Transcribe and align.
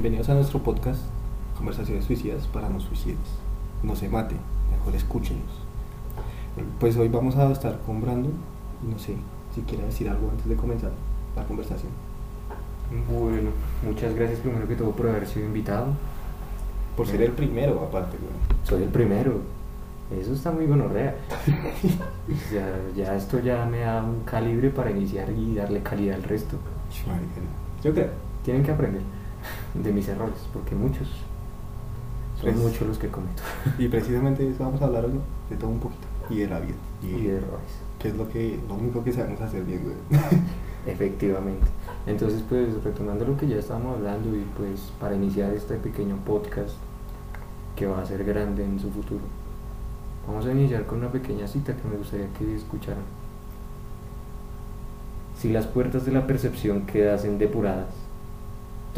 Bienvenidos 0.00 0.28
a 0.28 0.34
nuestro 0.34 0.60
podcast 0.60 1.00
Conversaciones 1.56 2.04
Suicidas 2.04 2.46
para 2.46 2.68
no 2.68 2.78
suicidas. 2.78 3.18
No 3.82 3.96
se 3.96 4.08
mate, 4.08 4.36
mejor 4.70 4.94
escúchenos. 4.94 5.42
Pues 6.78 6.96
hoy 6.96 7.08
vamos 7.08 7.34
a 7.34 7.50
estar 7.50 7.80
con 7.80 8.00
Brandon. 8.00 8.32
No 8.88 8.96
sé 8.96 9.16
si 9.52 9.62
quiere 9.62 9.86
decir 9.86 10.08
algo 10.08 10.30
antes 10.30 10.46
de 10.46 10.54
comenzar 10.54 10.92
la 11.34 11.42
conversación. 11.42 11.90
Bueno, 13.10 13.50
muchas 13.84 14.14
gracias 14.14 14.38
primero 14.38 14.68
que 14.68 14.76
todo 14.76 14.92
por 14.92 15.08
haber 15.08 15.26
sido 15.26 15.46
invitado. 15.46 15.86
Por 16.96 17.08
ser 17.08 17.20
el 17.22 17.32
primero, 17.32 17.82
aparte, 17.82 18.18
güey. 18.18 18.60
Soy 18.62 18.84
el 18.84 18.90
primero. 18.90 19.40
Eso 20.16 20.32
está 20.32 20.52
muy 20.52 20.66
gonorrea. 20.66 21.16
ya, 22.52 22.72
ya 22.94 23.16
esto 23.16 23.40
ya 23.40 23.66
me 23.66 23.80
da 23.80 24.04
un 24.04 24.20
calibre 24.20 24.70
para 24.70 24.92
iniciar 24.92 25.28
y 25.30 25.56
darle 25.56 25.82
calidad 25.82 26.14
al 26.14 26.22
resto. 26.22 26.56
Yo 27.82 27.92
creo. 27.92 28.10
Tienen 28.44 28.62
que 28.62 28.70
aprender 28.70 29.17
de 29.74 29.92
mis 29.92 30.08
errores, 30.08 30.38
porque 30.52 30.74
muchos 30.74 31.08
son 32.40 32.52
Pues- 32.52 32.56
muchos 32.56 32.86
los 32.88 32.98
que 32.98 33.08
cometo. 33.08 33.42
Y 33.78 33.88
precisamente 33.88 34.48
eso 34.48 34.64
vamos 34.64 34.80
a 34.82 34.86
hablar 34.86 35.04
hoy, 35.06 35.20
de 35.50 35.56
todo 35.56 35.70
un 35.70 35.80
poquito. 35.80 36.06
Y 36.30 36.38
de 36.38 36.46
la 36.48 36.60
vida. 36.60 36.74
y 37.02 37.22
de 37.22 37.36
errores. 37.36 37.70
que 37.98 38.08
es 38.08 38.16
lo 38.16 38.28
que 38.28 38.58
lo 38.68 38.74
único 38.74 39.02
que 39.02 39.12
sabemos 39.12 39.40
hacer 39.40 39.64
bien, 39.64 39.82
güey. 39.82 39.96
Efectivamente. 40.86 41.66
Entonces, 42.06 42.42
pues 42.48 42.82
retomando 42.84 43.24
lo 43.24 43.36
que 43.36 43.48
ya 43.48 43.56
estábamos 43.56 43.96
hablando 43.96 44.34
y 44.36 44.44
pues 44.56 44.92
para 45.00 45.14
iniciar 45.16 45.52
este 45.52 45.74
pequeño 45.76 46.16
podcast 46.24 46.76
que 47.74 47.86
va 47.86 48.00
a 48.00 48.06
ser 48.06 48.24
grande 48.24 48.64
en 48.64 48.78
su 48.78 48.88
futuro, 48.90 49.20
vamos 50.28 50.46
a 50.46 50.52
iniciar 50.52 50.86
con 50.86 50.98
una 50.98 51.10
pequeña 51.10 51.46
cita 51.48 51.74
que 51.76 51.88
me 51.88 51.96
gustaría 51.96 52.28
que 52.38 52.54
escucharan. 52.54 53.02
Si 55.36 55.50
las 55.52 55.66
puertas 55.66 56.04
de 56.04 56.12
la 56.12 56.26
percepción 56.26 56.86
quedasen 56.86 57.38
depuradas, 57.38 57.94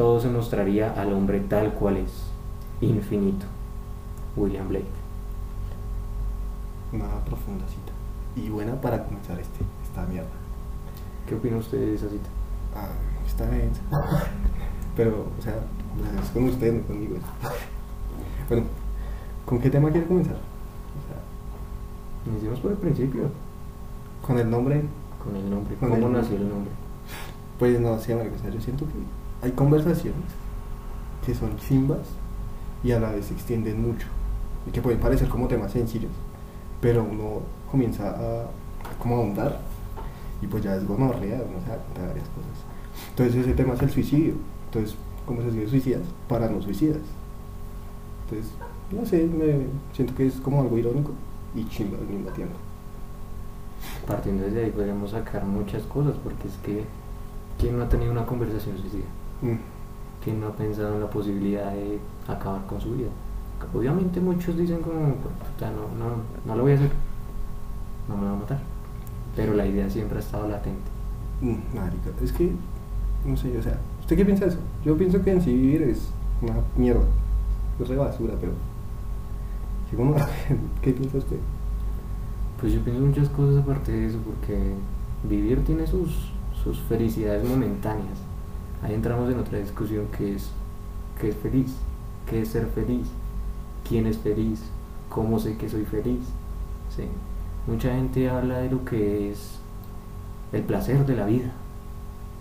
todo 0.00 0.18
se 0.18 0.30
mostraría 0.30 0.94
al 0.98 1.12
hombre 1.12 1.40
tal 1.40 1.74
cual 1.74 1.98
es, 1.98 2.24
infinito. 2.80 3.44
William 4.34 4.66
Blake. 4.66 4.86
Una 6.90 7.22
profunda 7.26 7.66
cita. 7.68 7.92
Y 8.34 8.48
buena 8.48 8.80
para 8.80 9.04
comenzar 9.04 9.38
este, 9.38 9.58
esta 9.84 10.06
mierda. 10.06 10.30
¿Qué 11.28 11.34
opina 11.34 11.58
usted 11.58 11.76
de 11.76 11.94
esa 11.96 12.08
cita? 12.08 12.30
Ah, 12.74 12.88
está 13.26 13.44
bien. 13.50 13.72
Pero, 14.96 15.26
o 15.38 15.42
sea, 15.42 15.56
es 16.24 16.30
con 16.30 16.44
usted, 16.44 16.72
no 16.80 16.86
conmigo. 16.86 17.16
Bueno, 18.48 18.64
¿con 19.44 19.60
qué 19.60 19.68
tema 19.68 19.90
quiere 19.90 20.06
comenzar? 20.06 20.36
O 20.36 21.02
sea, 22.24 22.32
Iniciemos 22.32 22.58
por 22.60 22.70
el 22.70 22.78
principio, 22.78 23.24
con 24.26 24.38
el 24.38 24.48
nombre, 24.50 24.82
con 25.22 25.36
el 25.36 25.50
nombre. 25.50 25.76
Con 25.76 25.90
¿Cómo 25.90 26.06
el- 26.06 26.12
nació 26.14 26.36
el 26.38 26.48
nombre? 26.48 26.72
pues 27.58 27.78
no 27.78 27.98
sé, 27.98 28.14
sea, 28.38 28.50
yo 28.50 28.60
siento 28.62 28.86
que 28.86 28.94
hay 29.42 29.52
conversaciones 29.52 30.24
que 31.24 31.34
son 31.34 31.56
chimbas 31.58 32.06
y 32.82 32.92
a 32.92 33.00
la 33.00 33.10
vez 33.10 33.26
se 33.26 33.34
extienden 33.34 33.80
mucho 33.86 34.06
y 34.66 34.70
que 34.70 34.82
pueden 34.82 35.00
parecer 35.00 35.28
como 35.28 35.48
temas 35.48 35.72
sencillos, 35.72 36.12
pero 36.80 37.04
uno 37.04 37.42
comienza 37.70 38.10
a 38.10 38.46
como 38.98 39.16
a 39.16 39.18
ahondar 39.18 39.60
y 40.42 40.46
pues 40.46 40.62
ya 40.62 40.74
es 40.76 40.86
gonorrea, 40.86 41.42
uno 41.48 41.60
se 41.60 41.68
da 41.68 42.06
varias 42.06 42.28
cosas. 42.28 42.50
Entonces 43.10 43.36
ese 43.36 43.54
tema 43.54 43.74
es 43.74 43.82
el 43.82 43.90
suicidio, 43.90 44.34
entonces 44.66 44.96
conversaciones 45.26 45.70
suicidas 45.70 46.02
para 46.28 46.48
no 46.48 46.60
suicidas. 46.60 47.02
Entonces, 48.24 48.52
no 48.90 49.06
sé, 49.06 49.24
me 49.26 49.66
siento 49.94 50.14
que 50.14 50.26
es 50.26 50.34
como 50.36 50.60
algo 50.60 50.78
irónico 50.78 51.12
y 51.54 51.66
chimba 51.68 51.98
al 51.98 52.06
mismo 52.06 52.30
tiempo. 52.30 52.54
Partiendo 54.06 54.44
desde 54.44 54.64
ahí 54.64 54.70
podríamos 54.70 55.10
sacar 55.10 55.44
muchas 55.44 55.82
cosas, 55.84 56.14
porque 56.22 56.48
es 56.48 56.54
que 56.62 56.84
¿quién 57.58 57.76
no 57.76 57.84
ha 57.84 57.88
tenido 57.88 58.12
una 58.12 58.26
conversación 58.26 58.78
suicida? 58.78 59.04
Mm. 59.42 59.56
¿Quién 60.22 60.40
no 60.40 60.48
ha 60.48 60.52
pensado 60.52 60.94
en 60.94 61.00
la 61.00 61.08
posibilidad 61.10 61.72
de 61.72 61.98
acabar 62.28 62.66
con 62.66 62.80
su 62.80 62.92
vida? 62.92 63.08
Obviamente 63.74 64.20
muchos 64.20 64.56
dicen 64.56 64.80
como, 64.80 65.14
"Puta, 65.14 65.70
no, 65.70 65.82
no, 65.98 66.16
no 66.46 66.56
lo 66.56 66.62
voy 66.62 66.72
a 66.72 66.74
hacer, 66.76 66.90
no 68.08 68.16
me 68.16 68.24
va 68.26 68.32
a 68.32 68.36
matar. 68.36 68.58
Pero 69.36 69.54
la 69.54 69.66
idea 69.66 69.88
siempre 69.88 70.18
ha 70.18 70.20
estado 70.20 70.48
latente. 70.48 70.90
Mm, 71.40 71.76
Marica, 71.76 72.10
es 72.22 72.32
que, 72.32 72.52
no 73.24 73.36
sé, 73.36 73.56
o 73.56 73.62
sea, 73.62 73.78
¿usted 74.00 74.16
qué 74.16 74.24
piensa 74.24 74.44
de 74.44 74.50
eso? 74.52 74.60
Yo 74.84 74.96
pienso 74.96 75.22
que 75.22 75.32
en 75.32 75.40
sí 75.42 75.52
vivir 75.54 75.82
es 75.82 76.10
una 76.42 76.54
mierda, 76.76 77.04
es 77.80 77.88
re 77.88 77.96
basura, 77.96 78.34
pero... 78.40 78.52
¿qué, 79.90 79.96
cómo- 79.96 80.14
¿Qué 80.82 80.92
piensa 80.92 81.18
usted? 81.18 81.38
Pues 82.60 82.72
yo 82.74 82.80
pienso 82.80 83.02
muchas 83.02 83.28
cosas 83.30 83.62
aparte 83.62 83.92
de 83.92 84.06
eso, 84.06 84.18
porque 84.18 84.74
vivir 85.24 85.64
tiene 85.64 85.86
sus, 85.86 86.30
sus 86.62 86.78
felicidades 86.80 87.46
momentáneas. 87.48 88.18
Ahí 88.82 88.94
entramos 88.94 89.30
en 89.30 89.38
otra 89.38 89.58
discusión 89.58 90.06
que 90.16 90.36
es, 90.36 90.50
¿qué 91.20 91.28
es 91.30 91.36
feliz? 91.36 91.74
¿Qué 92.28 92.42
es 92.42 92.48
ser 92.48 92.66
feliz? 92.68 93.08
¿Quién 93.86 94.06
es 94.06 94.18
feliz? 94.18 94.62
¿Cómo 95.08 95.38
sé 95.38 95.56
que 95.56 95.68
soy 95.68 95.84
feliz? 95.84 96.24
Sí. 96.94 97.04
Mucha 97.66 97.94
gente 97.94 98.30
habla 98.30 98.58
de 98.58 98.70
lo 98.70 98.84
que 98.84 99.30
es 99.30 99.58
el 100.52 100.62
placer 100.62 101.04
de 101.06 101.16
la 101.16 101.26
vida, 101.26 101.52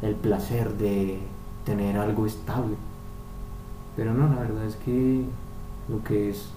el 0.02 0.16
placer 0.16 0.78
de 0.78 1.20
tener 1.66 1.98
algo 1.98 2.26
estable. 2.26 2.76
Pero 3.96 4.14
no, 4.14 4.34
la 4.34 4.42
verdad 4.42 4.66
es 4.66 4.76
que 4.78 5.26
lo 5.90 6.04
que 6.04 6.30
es 6.30 6.50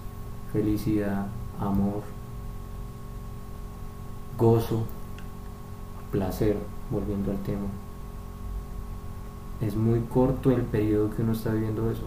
felicidad, 0.53 1.27
amor, 1.59 2.03
gozo, 4.37 4.85
placer, 6.11 6.57
volviendo 6.89 7.31
al 7.31 7.37
tema. 7.39 7.67
Es 9.65 9.75
muy 9.75 10.01
corto 10.01 10.51
el 10.51 10.61
periodo 10.61 11.09
que 11.09 11.23
uno 11.23 11.31
está 11.31 11.51
viviendo 11.53 11.89
eso. 11.89 12.03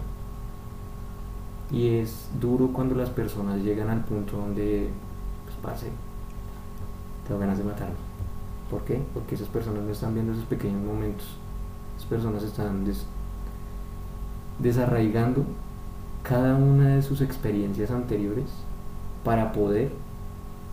Y 1.71 1.89
es 1.97 2.29
duro 2.39 2.71
cuando 2.71 2.95
las 2.95 3.09
personas 3.09 3.61
llegan 3.61 3.89
al 3.89 4.03
punto 4.05 4.37
donde, 4.37 4.89
pues, 5.45 5.57
parce, 5.61 5.87
tengo 7.27 7.39
ganas 7.39 7.57
de 7.57 7.63
matarme. 7.63 7.95
¿Por 8.69 8.83
qué? 8.83 9.01
Porque 9.13 9.35
esas 9.35 9.47
personas 9.49 9.83
no 9.83 9.91
están 9.91 10.13
viendo 10.13 10.33
esos 10.33 10.45
pequeños 10.45 10.81
momentos. 10.83 11.27
Esas 11.97 12.09
personas 12.09 12.43
están 12.43 12.85
des- 12.85 13.05
desarraigando 14.59 15.43
cada 16.23 16.55
una 16.55 16.95
de 16.95 17.01
sus 17.01 17.21
experiencias 17.21 17.91
anteriores 17.91 18.45
para 19.23 19.51
poder 19.53 19.91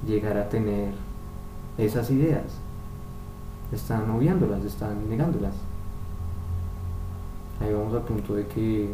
llegar 0.06 0.36
a 0.36 0.48
tener 0.48 0.92
esas 1.78 2.10
ideas. 2.10 2.44
Están 3.72 4.10
obviándolas, 4.10 4.64
están 4.64 5.08
negándolas. 5.08 5.54
Ahí 7.60 7.72
vamos 7.72 7.94
al 7.94 8.02
punto 8.02 8.34
de 8.34 8.46
que 8.46 8.90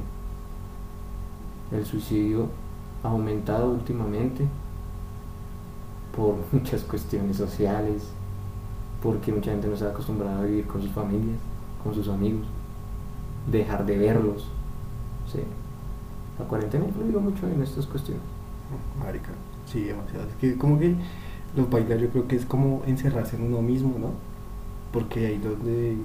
el 1.72 1.86
suicidio 1.86 2.48
ha 3.02 3.08
aumentado 3.08 3.70
últimamente 3.70 4.46
por 6.14 6.36
muchas 6.52 6.82
cuestiones 6.82 7.36
sociales, 7.36 8.08
porque 9.02 9.32
mucha 9.32 9.52
gente 9.52 9.66
no 9.66 9.74
está 9.74 9.88
acostumbrada 9.88 10.40
a 10.40 10.44
vivir 10.44 10.66
con 10.66 10.82
sus 10.82 10.90
familias, 10.90 11.38
con 11.82 11.94
sus 11.94 12.08
amigos, 12.08 12.46
dejar 13.50 13.86
de 13.86 13.96
verlos. 13.96 14.48
Sí. 15.32 15.40
La 16.38 16.44
cuarentena 16.46 16.86
influyó 16.86 17.20
mucho 17.20 17.46
en 17.46 17.62
estas 17.62 17.86
cuestiones. 17.86 18.22
Marica, 18.98 19.30
sí, 19.66 19.82
demasiado. 19.82 20.28
Es 20.28 20.34
que 20.36 20.56
como 20.56 20.78
que 20.78 20.94
los 21.56 21.68
bailar 21.68 21.98
yo 21.98 22.08
creo 22.10 22.28
que 22.28 22.36
es 22.36 22.46
como 22.46 22.82
encerrarse 22.86 23.36
en 23.36 23.44
uno 23.44 23.62
mismo, 23.62 23.98
¿no? 23.98 24.10
Porque 24.92 25.26
ahí 25.26 25.38
donde, 25.38 25.96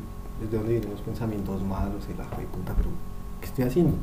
es 0.44 0.52
de 0.52 0.58
donde 0.58 0.74
vienen 0.74 0.92
los 0.92 1.02
pensamientos 1.02 1.64
malos, 1.64 2.04
ajo 2.04 2.42
de 2.42 2.48
puta, 2.48 2.74
pero 2.76 2.90
¿qué 3.40 3.48
estoy 3.48 3.66
haciendo? 3.66 3.94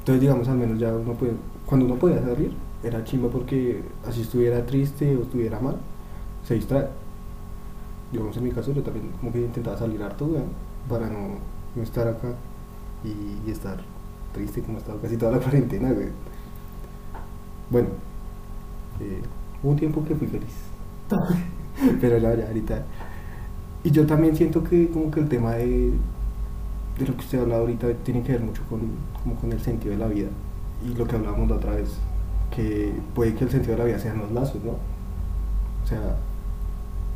Entonces, 0.00 0.20
digamos, 0.20 0.48
al 0.48 0.58
menos 0.58 0.78
ya 0.78 0.92
uno 0.92 1.14
puede, 1.14 1.32
cuando 1.66 1.86
uno 1.86 1.96
podía 1.96 2.22
salir, 2.22 2.52
era 2.82 3.04
chimba 3.04 3.28
porque 3.28 3.82
así 4.06 4.22
estuviera 4.22 4.64
triste 4.66 5.16
o 5.16 5.22
estuviera 5.22 5.60
mal, 5.60 5.76
se 6.44 6.54
distrae. 6.54 6.88
Digamos, 8.10 8.36
en 8.36 8.44
mi 8.44 8.50
caso, 8.50 8.72
yo 8.72 8.82
también 8.82 9.10
como 9.18 9.32
que 9.32 9.40
intentaba 9.40 9.78
salir 9.78 10.02
harto, 10.02 10.28
para 10.88 11.08
no, 11.08 11.38
no 11.74 11.82
estar 11.82 12.06
acá 12.08 12.34
y, 13.04 13.48
y 13.48 13.50
estar 13.50 13.78
triste 14.34 14.62
como 14.62 14.78
he 14.78 14.80
estado 14.80 15.00
casi 15.00 15.16
toda 15.16 15.32
la 15.32 15.38
cuarentena. 15.42 15.92
Bueno, 17.70 17.88
eh, 19.00 19.22
hubo 19.62 19.72
un 19.72 19.78
tiempo 19.78 20.04
que 20.04 20.14
fui 20.14 20.26
feliz, 20.26 20.54
pero 22.00 22.18
ya, 22.18 22.34
ya, 22.34 22.46
ahorita. 22.48 22.84
Y 23.84 23.90
yo 23.90 24.06
también 24.06 24.36
siento 24.36 24.62
que 24.62 24.88
como 24.90 25.10
que 25.10 25.20
el 25.20 25.28
tema 25.28 25.52
de, 25.52 25.92
de 26.98 27.06
lo 27.06 27.14
que 27.14 27.20
usted 27.20 27.40
habla 27.40 27.56
ahorita 27.56 27.88
tiene 28.04 28.22
que 28.22 28.32
ver 28.32 28.42
mucho 28.42 28.62
con, 28.68 28.80
como 29.22 29.34
con 29.36 29.52
el 29.52 29.60
sentido 29.60 29.92
de 29.92 29.98
la 29.98 30.08
vida 30.08 30.28
y 30.84 30.94
lo 30.94 31.06
que 31.06 31.16
hablábamos 31.16 31.48
la 31.48 31.56
otra 31.56 31.72
vez, 31.72 31.96
que 32.54 32.92
puede 33.14 33.34
que 33.34 33.44
el 33.44 33.50
sentido 33.50 33.72
de 33.72 33.78
la 33.78 33.84
vida 33.84 33.98
sean 33.98 34.18
los 34.18 34.32
lazos, 34.32 34.62
¿no? 34.64 34.72
O 34.72 35.86
sea, 35.86 36.16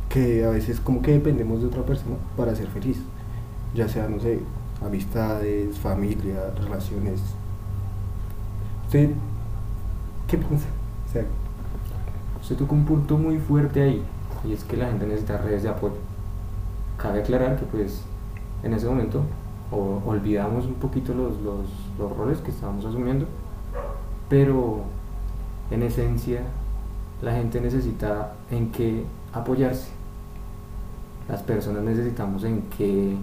que 0.09 0.45
a 0.45 0.49
veces 0.49 0.79
como 0.79 1.01
que 1.01 1.11
dependemos 1.11 1.61
de 1.61 1.67
otra 1.67 1.83
persona 1.85 2.15
para 2.35 2.55
ser 2.55 2.67
feliz, 2.67 2.99
ya 3.75 3.87
sea, 3.87 4.07
no 4.07 4.19
sé, 4.19 4.39
amistades, 4.85 5.77
familia, 5.77 6.51
relaciones. 6.61 7.21
¿Usted 8.85 9.11
qué 10.27 10.37
piensa? 10.37 10.67
O 11.09 11.11
sea, 11.11 11.25
Usted 12.41 12.55
tocó 12.55 12.75
un 12.75 12.85
punto 12.85 13.17
muy 13.17 13.39
fuerte 13.39 13.81
ahí, 13.81 14.03
y 14.45 14.53
es 14.53 14.63
que 14.63 14.77
la 14.77 14.87
gente 14.87 15.05
necesita 15.05 15.37
redes 15.37 15.63
de 15.63 15.69
apoyo. 15.69 15.95
Cabe 16.97 17.21
aclarar 17.21 17.57
que 17.57 17.65
pues 17.65 18.01
en 18.63 18.73
ese 18.73 18.87
momento 18.87 19.21
olvidamos 19.71 20.65
un 20.65 20.75
poquito 20.75 21.13
los, 21.13 21.39
los, 21.41 21.67
los 21.99 22.17
roles 22.17 22.39
que 22.39 22.51
estábamos 22.51 22.85
asumiendo, 22.85 23.25
pero 24.29 24.81
en 25.69 25.83
esencia 25.83 26.41
la 27.21 27.33
gente 27.33 27.59
necesita 27.61 28.33
en 28.49 28.71
qué 28.71 29.03
apoyarse. 29.33 29.89
Las 31.27 31.43
personas 31.43 31.83
necesitamos 31.83 32.43
en 32.43 32.61
qué 32.77 33.17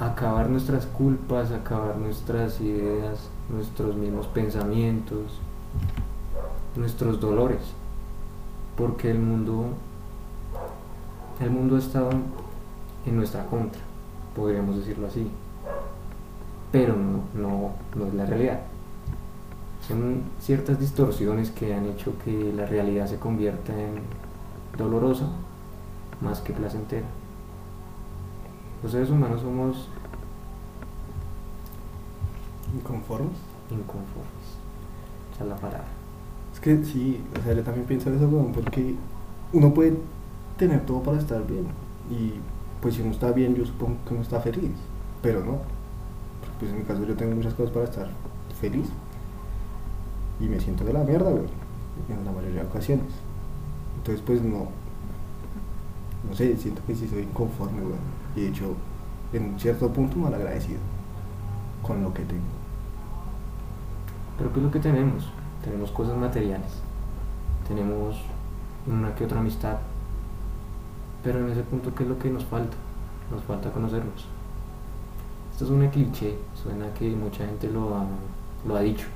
acabar 0.00 0.48
nuestras 0.48 0.86
culpas, 0.86 1.52
acabar 1.52 1.96
nuestras 1.96 2.60
ideas, 2.60 3.28
nuestros 3.50 3.94
mismos 3.96 4.26
pensamientos, 4.28 5.38
nuestros 6.74 7.20
dolores, 7.20 7.60
porque 8.76 9.10
el 9.10 9.18
mundo 9.18 9.66
el 11.42 11.50
mundo 11.50 11.76
ha 11.76 11.78
estado 11.78 12.10
en 13.06 13.16
nuestra 13.16 13.46
contra, 13.46 13.80
podríamos 14.34 14.76
decirlo 14.76 15.06
así, 15.06 15.30
pero 16.70 16.96
no, 16.96 17.20
no, 17.34 17.70
no 17.96 18.06
es 18.06 18.14
la 18.14 18.26
realidad. 18.26 18.60
Son 19.86 20.22
ciertas 20.40 20.78
distorsiones 20.78 21.50
que 21.50 21.74
han 21.74 21.86
hecho 21.86 22.14
que 22.24 22.52
la 22.52 22.66
realidad 22.66 23.06
se 23.06 23.18
convierta 23.18 23.72
en 23.72 24.00
dolorosa 24.78 25.26
más 26.20 26.40
que 26.40 26.52
placentera. 26.52 27.06
Los 28.82 28.92
seres 28.92 29.10
humanos 29.10 29.40
somos 29.42 29.88
¿Inconformes? 32.74 33.36
inconformes. 33.70 34.46
Esa 35.34 35.44
es 35.44 35.50
la 35.50 35.56
palabra. 35.56 35.84
Es 36.52 36.60
que 36.60 36.84
sí, 36.84 37.22
o 37.38 37.42
sea, 37.42 37.54
yo 37.54 37.62
también 37.62 37.86
pienso 37.86 38.10
eso, 38.10 38.28
weón, 38.28 38.52
porque 38.52 38.94
uno 39.52 39.74
puede 39.74 39.98
tener 40.66 40.86
todo 40.86 41.02
para 41.02 41.18
estar 41.18 41.44
bien. 41.46 41.66
Y 42.10 42.34
pues 42.80 42.94
si 42.94 43.02
uno 43.02 43.10
está 43.10 43.32
bien, 43.32 43.54
yo 43.54 43.64
supongo 43.64 43.96
que 44.06 44.14
uno 44.14 44.22
está 44.22 44.40
feliz. 44.40 44.72
Pero 45.20 45.44
no. 45.44 45.58
Pues 46.58 46.70
en 46.70 46.78
mi 46.78 46.84
caso 46.84 47.04
yo 47.04 47.14
tengo 47.16 47.34
muchas 47.34 47.54
cosas 47.54 47.72
para 47.72 47.84
estar 47.84 48.08
feliz. 48.60 48.88
Y 50.40 50.44
me 50.44 50.60
siento 50.60 50.84
de 50.84 50.92
la 50.92 51.02
mierda, 51.02 51.30
weón. 51.30 51.46
En 52.08 52.24
la 52.24 52.32
mayoría 52.32 52.62
de 52.62 52.68
ocasiones. 52.68 53.12
Entonces 53.96 54.22
pues 54.24 54.42
no. 54.42 54.68
No 56.28 56.36
sé, 56.36 56.56
siento 56.56 56.80
que 56.86 56.94
sí 56.94 57.08
soy 57.08 57.22
inconforme, 57.22 57.80
weón. 57.80 57.98
Y 58.36 58.42
de 58.42 58.48
hecho, 58.48 58.74
en 59.32 59.58
cierto 59.58 59.92
punto 59.92 60.16
mal 60.16 60.34
agradecido 60.34 60.78
con 61.82 62.02
lo 62.02 62.14
que 62.14 62.22
tengo. 62.22 62.42
Pero 64.38 64.52
¿qué 64.52 64.60
es 64.60 64.64
lo 64.64 64.70
que 64.70 64.78
tenemos? 64.78 65.28
Tenemos 65.64 65.90
cosas 65.90 66.16
materiales, 66.16 66.80
tenemos 67.68 68.16
una 68.86 69.14
que 69.14 69.24
otra 69.24 69.38
amistad, 69.38 69.76
pero 71.22 71.40
en 71.40 71.50
ese 71.50 71.62
punto 71.62 71.94
¿qué 71.94 72.02
es 72.02 72.08
lo 72.08 72.18
que 72.18 72.30
nos 72.30 72.44
falta? 72.44 72.76
Nos 73.30 73.42
falta 73.44 73.70
conocernos. 73.70 74.26
Esto 75.52 75.64
es 75.64 75.70
un 75.70 75.86
cliché, 75.88 76.36
suena 76.60 76.92
que 76.94 77.10
mucha 77.10 77.46
gente 77.46 77.70
lo 77.70 77.94
ha, 77.94 78.04
lo 78.66 78.76
ha 78.76 78.80
dicho, 78.80 79.06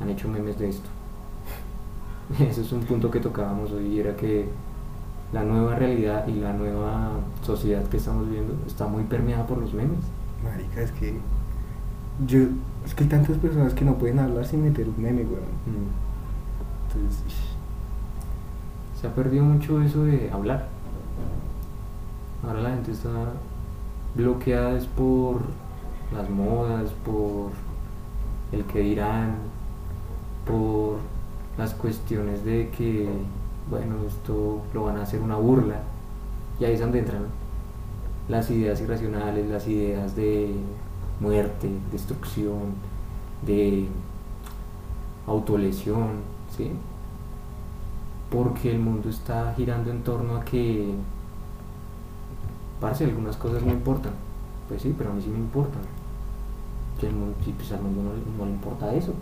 han 0.00 0.08
hecho 0.08 0.28
memes 0.28 0.58
de 0.58 0.68
esto. 0.70 0.88
Ese 2.38 2.62
es 2.62 2.72
un 2.72 2.80
punto 2.80 3.10
que 3.10 3.20
tocábamos 3.20 3.72
hoy, 3.72 3.86
y 3.86 4.00
era 4.00 4.16
que 4.16 4.48
la 5.32 5.42
nueva 5.42 5.74
realidad 5.74 6.26
y 6.28 6.34
la 6.34 6.52
nueva 6.52 7.10
sociedad 7.42 7.82
que 7.88 7.96
estamos 7.96 8.26
viviendo 8.26 8.54
está 8.66 8.86
muy 8.86 9.02
permeada 9.04 9.46
por 9.46 9.58
los 9.58 9.72
memes. 9.72 9.98
Marica, 10.44 10.82
es 10.82 10.92
que. 10.92 11.18
Yo. 12.26 12.40
Es 12.84 12.94
que 12.94 13.04
hay 13.04 13.10
tantas 13.10 13.38
personas 13.38 13.74
que 13.74 13.84
no 13.84 13.94
pueden 13.94 14.18
hablar 14.18 14.44
sin 14.44 14.62
meter 14.62 14.88
un 14.88 15.00
meme, 15.00 15.22
weón. 15.22 15.42
Mm. 15.66 16.98
Entonces. 16.98 17.34
Se 19.00 19.06
ha 19.06 19.14
perdido 19.14 19.44
mucho 19.44 19.80
eso 19.82 20.04
de 20.04 20.30
hablar. 20.30 20.68
Ahora 22.42 22.60
la 22.60 22.70
gente 22.70 22.92
está 22.92 23.10
bloqueada 24.14 24.76
es 24.76 24.86
por 24.86 25.42
las 26.12 26.28
modas, 26.28 26.90
por 27.04 27.52
el 28.50 28.64
que 28.64 28.80
dirán, 28.80 29.36
por 30.44 30.98
las 31.56 31.74
cuestiones 31.74 32.44
de 32.44 32.70
que, 32.70 33.08
bueno, 33.70 33.96
esto 34.06 34.60
lo 34.74 34.84
van 34.84 34.96
a 34.98 35.02
hacer 35.02 35.20
una 35.20 35.36
burla. 35.36 35.80
Y 36.58 36.64
ahí 36.64 36.74
es 36.74 36.80
donde 36.80 36.98
entran 36.98 37.26
las 38.28 38.50
ideas 38.50 38.80
irracionales, 38.80 39.48
las 39.48 39.66
ideas 39.66 40.16
de 40.16 40.54
muerte, 41.20 41.70
destrucción, 41.90 42.74
de 43.46 43.86
autolesión, 45.26 46.20
¿sí? 46.56 46.70
Porque 48.30 48.70
el 48.72 48.80
mundo 48.80 49.08
está 49.08 49.54
girando 49.56 49.90
en 49.90 50.02
torno 50.02 50.36
a 50.36 50.44
que, 50.44 50.94
parce, 52.82 53.04
algunas 53.06 53.38
cosas 53.38 53.62
no 53.64 53.72
importan. 53.72 54.12
Pues 54.68 54.82
sí, 54.82 54.94
pero 54.98 55.10
a 55.10 55.14
mí 55.14 55.22
sí 55.22 55.30
me 55.30 55.38
importan. 55.38 55.82
Sí, 57.44 57.52
pues 57.56 57.72
al 57.72 57.82
mundo 57.82 58.02
no, 58.02 58.12
le- 58.14 58.38
no 58.38 58.44
le 58.46 58.52
importa 58.52 58.94
eso. 58.94 59.12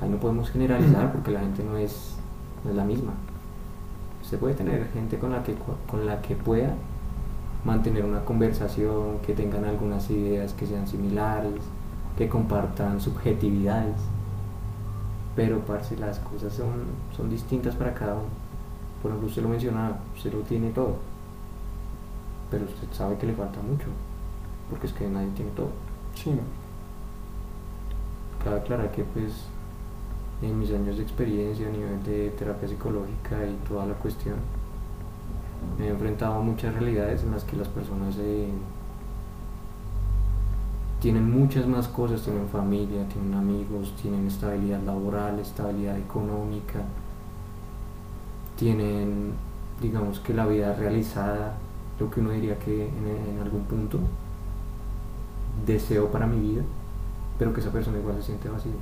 Ahí 0.00 0.08
no 0.08 0.16
podemos 0.18 0.50
generalizar 0.50 1.12
porque 1.12 1.30
la 1.30 1.40
gente 1.40 1.62
no 1.62 1.76
es, 1.76 2.16
no 2.64 2.70
es 2.70 2.76
la 2.76 2.84
misma. 2.84 3.12
Se 4.22 4.38
puede 4.38 4.54
tener 4.54 4.88
gente 4.92 5.18
con 5.18 5.32
la 5.32 5.42
que, 5.42 5.54
con 5.90 6.06
la 6.06 6.22
que 6.22 6.36
pueda 6.36 6.74
mantener 7.64 8.04
una 8.04 8.24
conversación, 8.24 9.18
que 9.26 9.34
tengan 9.34 9.64
algunas 9.64 10.10
ideas 10.10 10.54
que 10.54 10.66
sean 10.66 10.86
similares, 10.88 11.62
que 12.18 12.28
compartan 12.28 13.00
subjetividades. 13.00 13.96
Pero, 15.36 15.60
parce, 15.64 15.96
las 15.96 16.18
cosas 16.20 16.52
son, 16.54 16.84
son 17.16 17.30
distintas 17.30 17.74
para 17.76 17.94
cada 17.94 18.14
uno. 18.14 18.28
Por 19.02 19.10
ejemplo, 19.10 19.28
usted 19.28 19.42
lo 19.42 19.48
mencionaba, 19.48 19.98
usted 20.16 20.32
lo 20.32 20.40
tiene 20.40 20.70
todo. 20.70 20.96
Pero 22.50 22.64
usted 22.64 22.88
sabe 22.92 23.16
que 23.16 23.26
le 23.26 23.34
falta 23.34 23.60
mucho. 23.62 23.86
Porque 24.68 24.86
es 24.86 24.92
que 24.92 25.08
nadie 25.08 25.30
tiene 25.36 25.50
todo. 25.52 25.70
Sí. 26.14 26.32
Cabe 28.42 28.60
aclarar 28.60 28.90
que 28.90 29.04
pues 29.04 29.32
en 30.42 30.58
mis 30.58 30.70
años 30.72 30.96
de 30.96 31.02
experiencia 31.02 31.68
a 31.68 31.70
nivel 31.70 32.02
de 32.02 32.30
terapia 32.30 32.68
psicológica 32.68 33.36
y 33.46 33.68
toda 33.68 33.86
la 33.86 33.94
cuestión, 33.94 34.36
me 35.78 35.86
he 35.86 35.90
enfrentado 35.90 36.34
a 36.34 36.40
muchas 36.40 36.74
realidades 36.74 37.22
en 37.22 37.32
las 37.32 37.44
que 37.44 37.56
las 37.56 37.68
personas 37.68 38.16
eh, 38.18 38.48
tienen 41.00 41.30
muchas 41.30 41.66
más 41.66 41.88
cosas, 41.88 42.22
tienen 42.22 42.48
familia, 42.48 43.06
tienen 43.08 43.34
amigos, 43.34 43.94
tienen 44.00 44.26
estabilidad 44.26 44.82
laboral, 44.82 45.38
estabilidad 45.38 45.98
económica, 45.98 46.80
tienen, 48.56 49.32
digamos 49.80 50.20
que 50.20 50.32
la 50.32 50.46
vida 50.46 50.74
realizada, 50.74 51.56
lo 52.00 52.10
que 52.10 52.20
uno 52.20 52.30
diría 52.30 52.58
que 52.58 52.86
en, 52.86 53.34
en 53.34 53.42
algún 53.42 53.64
punto 53.64 54.00
deseo 55.66 56.10
para 56.10 56.26
mi 56.26 56.40
vida, 56.40 56.62
pero 57.38 57.52
que 57.52 57.60
esa 57.60 57.70
persona 57.70 57.98
igual 57.98 58.16
se 58.16 58.22
siente 58.22 58.48
vacía. 58.48 58.72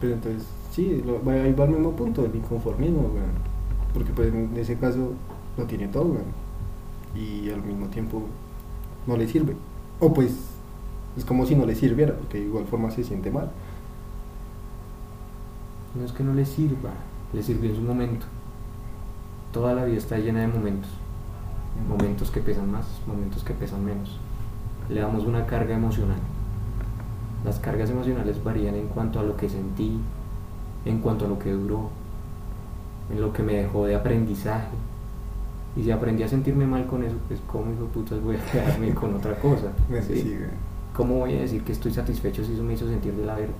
Pero 0.00 0.14
entonces, 0.14 0.44
sí, 0.72 1.02
lo, 1.04 1.18
ahí 1.30 1.52
va 1.52 1.64
al 1.64 1.70
mismo 1.70 1.92
punto, 1.92 2.24
el 2.24 2.34
inconformismo, 2.34 3.02
weón. 3.02 3.52
Porque 3.94 4.12
pues 4.12 4.32
en 4.32 4.56
ese 4.56 4.76
caso 4.76 5.12
lo 5.56 5.64
tiene 5.64 5.88
todo. 5.88 6.16
Y 7.14 7.50
al 7.50 7.62
mismo 7.62 7.86
tiempo 7.86 8.22
no 9.06 9.16
le 9.16 9.28
sirve. 9.28 9.54
O 10.00 10.12
pues 10.12 10.32
es 11.16 11.24
como 11.24 11.46
si 11.46 11.54
no 11.54 11.66
le 11.66 11.74
sirviera, 11.74 12.16
porque 12.16 12.38
de 12.38 12.46
igual 12.46 12.64
forma 12.66 12.90
se 12.90 13.04
siente 13.04 13.30
mal. 13.30 13.50
No 15.94 16.04
es 16.04 16.12
que 16.12 16.24
no 16.24 16.32
le 16.32 16.46
sirva, 16.46 16.90
le 17.32 17.42
sirvió 17.42 17.70
en 17.70 17.76
su 17.76 17.82
momento. 17.82 18.26
Toda 19.52 19.74
la 19.74 19.84
vida 19.84 19.98
está 19.98 20.16
llena 20.18 20.40
de 20.40 20.48
momentos. 20.48 20.90
Momentos 21.88 22.30
que 22.30 22.40
pesan 22.40 22.70
más, 22.70 22.86
momentos 23.06 23.44
que 23.44 23.52
pesan 23.52 23.84
menos. 23.84 24.18
Le 24.88 25.00
damos 25.00 25.24
una 25.24 25.46
carga 25.46 25.74
emocional. 25.74 26.18
Las 27.44 27.58
cargas 27.58 27.90
emocionales 27.90 28.42
varían 28.42 28.74
en 28.76 28.88
cuanto 28.88 29.20
a 29.20 29.22
lo 29.22 29.36
que 29.36 29.48
sentí, 29.48 29.98
en 30.84 31.00
cuanto 31.00 31.26
a 31.26 31.28
lo 31.28 31.38
que 31.38 31.52
duró, 31.52 31.90
en 33.12 33.20
lo 33.20 33.32
que 33.32 33.42
me 33.42 33.54
dejó 33.54 33.84
de 33.84 33.94
aprendizaje. 33.94 34.76
Y 35.76 35.82
si 35.82 35.90
aprendí 35.90 36.22
a 36.22 36.28
sentirme 36.28 36.66
mal 36.66 36.86
con 36.86 37.02
eso, 37.02 37.16
pues 37.28 37.40
cómo 37.46 37.72
hijo 37.72 37.86
putas 37.86 38.22
voy 38.22 38.36
a 38.36 38.44
quedarme 38.44 38.94
con 38.94 39.14
otra 39.16 39.34
cosa. 39.36 39.72
¿sí? 40.06 40.22
sí. 40.22 40.38
¿Cómo 40.96 41.16
voy 41.20 41.36
a 41.36 41.40
decir 41.40 41.62
que 41.62 41.72
estoy 41.72 41.92
satisfecho 41.92 42.44
si 42.44 42.54
eso 42.54 42.62
me 42.62 42.74
hizo 42.74 42.86
sentir 42.86 43.14
de 43.14 43.26
la 43.26 43.34
verga? 43.34 43.54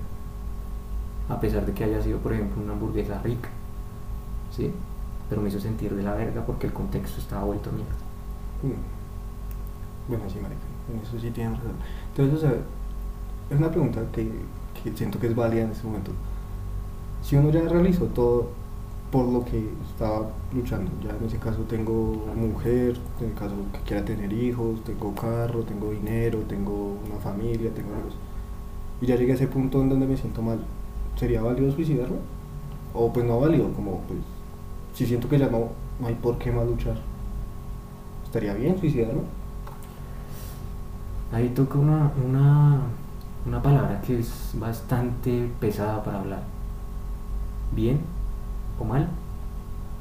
A 1.29 1.39
pesar 1.39 1.65
de 1.65 1.73
que 1.73 1.83
haya 1.83 2.01
sido, 2.01 2.19
por 2.19 2.33
ejemplo, 2.33 2.61
una 2.63 2.73
hamburguesa 2.73 3.21
rica. 3.21 3.49
¿Sí? 4.55 4.71
Pero 5.33 5.41
me 5.41 5.49
hizo 5.49 5.59
sentir 5.59 5.95
de 5.95 6.03
la 6.03 6.13
verga 6.13 6.45
porque 6.45 6.67
el 6.67 6.73
contexto 6.73 7.19
estaba 7.19 7.43
vuelto 7.43 7.71
mierda. 7.71 7.91
Bueno, 10.07 10.23
sí, 10.27 10.35
marica, 10.39 10.61
en 10.93 10.99
eso 10.99 11.19
sí 11.19 11.31
tienen 11.31 11.55
razón. 11.55 11.71
Entonces, 12.09 12.35
o 12.37 12.39
sea, 12.39 12.53
es 13.49 13.57
una 13.57 13.71
pregunta 13.71 13.99
que, 14.11 14.29
que 14.83 14.95
siento 14.95 15.19
que 15.19 15.25
es 15.25 15.35
válida 15.35 15.63
en 15.63 15.71
este 15.71 15.87
momento. 15.87 16.11
Si 17.23 17.35
uno 17.35 17.49
ya 17.49 17.67
realizó 17.67 18.05
todo 18.05 18.49
por 19.11 19.25
lo 19.25 19.43
que 19.43 19.71
estaba 19.89 20.29
luchando, 20.53 20.91
ya 21.03 21.17
en 21.17 21.25
ese 21.25 21.39
caso 21.39 21.61
tengo 21.63 22.27
mujer, 22.35 22.95
en 23.19 23.29
el 23.29 23.33
caso 23.33 23.55
que 23.73 23.79
quiera 23.79 24.05
tener 24.05 24.31
hijos, 24.31 24.83
tengo 24.83 25.15
carro, 25.15 25.63
tengo 25.63 25.89
dinero, 25.89 26.41
tengo 26.47 26.99
una 27.07 27.19
familia, 27.23 27.73
tengo 27.73 27.91
amigos, 27.93 28.13
y 29.01 29.07
ya 29.07 29.15
llegué 29.15 29.31
a 29.31 29.35
ese 29.35 29.47
punto 29.47 29.81
en 29.81 29.89
donde 29.89 30.05
me 30.05 30.15
siento 30.15 30.43
mal, 30.43 30.59
¿sería 31.15 31.41
válido 31.41 31.71
suicidarme? 31.71 32.17
O 32.93 33.11
pues 33.11 33.25
no 33.25 33.39
válido, 33.39 33.73
como 33.73 34.01
pues, 34.01 34.19
si 34.93 35.05
siento 35.05 35.27
que 35.27 35.39
ya 35.39 35.49
no, 35.49 35.69
no 35.99 36.07
hay 36.07 36.15
por 36.15 36.37
qué 36.37 36.51
más 36.51 36.65
luchar, 36.65 36.97
¿estaría 38.25 38.53
bien 38.53 38.79
suicidarme? 38.79 39.21
ahí 41.33 41.49
toca 41.49 41.79
una, 41.79 42.11
una, 42.23 42.81
una 43.45 43.61
palabra 43.61 43.99
que 44.01 44.19
es 44.19 44.51
bastante 44.53 45.49
pesada 45.59 46.03
para 46.03 46.19
hablar. 46.19 46.43
¿Bien 47.71 47.99
o 48.79 48.83
mal? 48.83 49.09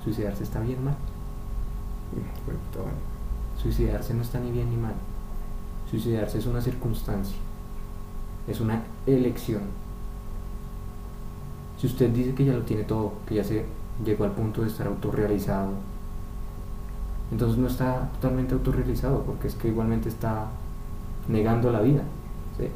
¿Suicidarse 0.05 0.45
está 0.45 0.61
bien 0.61 0.79
o 0.81 0.83
mal? 0.83 0.97
Bueno. 2.45 2.91
Suicidarse 3.61 4.13
no 4.13 4.23
está 4.23 4.39
ni 4.41 4.51
bien 4.51 4.69
ni 4.71 4.77
mal. 4.77 4.95
Suicidarse 5.91 6.39
es 6.39 6.47
una 6.47 6.61
circunstancia, 6.61 7.37
es 8.47 8.61
una 8.61 8.83
elección. 9.07 9.63
Si 11.79 11.87
usted 11.87 12.11
dice 12.11 12.35
que 12.35 12.45
ya 12.45 12.53
lo 12.53 12.63
tiene 12.63 12.85
todo, 12.85 13.15
que 13.27 13.37
ya 13.37 13.45
se 13.45 13.67
llegó 14.05 14.25
al 14.25 14.33
punto 14.33 14.63
de 14.63 14.69
estar 14.69 14.87
autorrealizado, 14.87 15.71
entonces 17.33 17.57
no 17.57 17.67
está 17.67 18.11
totalmente 18.21 18.55
autorrealizado, 18.55 19.23
porque 19.23 19.49
es 19.49 19.55
que 19.55 19.69
igualmente 19.69 20.09
está 20.09 20.49
negando 21.29 21.73
la 21.73 21.81
vida. 21.81 22.03
¿sí? 22.59 22.69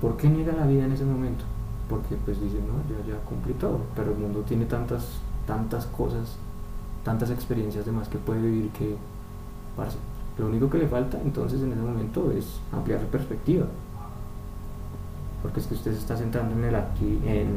¿Por 0.00 0.16
qué 0.16 0.28
niega 0.28 0.52
la 0.52 0.66
vida 0.66 0.84
en 0.84 0.92
ese 0.92 1.04
momento? 1.04 1.44
Porque 1.90 2.16
pues 2.24 2.40
dice, 2.40 2.56
no, 2.58 2.74
yo 2.88 3.12
ya 3.12 3.18
cumplí 3.24 3.54
todo, 3.54 3.80
pero 3.96 4.12
el 4.12 4.18
mundo 4.18 4.42
tiene 4.46 4.66
tantas, 4.66 5.18
tantas 5.46 5.86
cosas, 5.86 6.36
tantas 7.04 7.30
experiencias 7.30 7.84
de 7.84 7.90
más 7.90 8.08
que 8.08 8.18
puede 8.18 8.42
vivir 8.42 8.70
que, 8.70 8.96
parce, 9.76 9.98
lo 10.38 10.46
único 10.46 10.70
que 10.70 10.78
le 10.78 10.86
falta 10.86 11.20
entonces 11.20 11.60
en 11.60 11.72
ese 11.72 11.80
momento 11.80 12.30
es 12.30 12.60
ampliar 12.72 13.00
la 13.00 13.08
perspectiva. 13.08 13.66
Porque 15.42 15.58
es 15.58 15.66
que 15.66 15.74
usted 15.74 15.92
se 15.92 15.98
está 15.98 16.16
centrando 16.16 16.54
en 16.54 16.64
el 16.64 16.74
aquí, 16.76 17.20
en, 17.24 17.56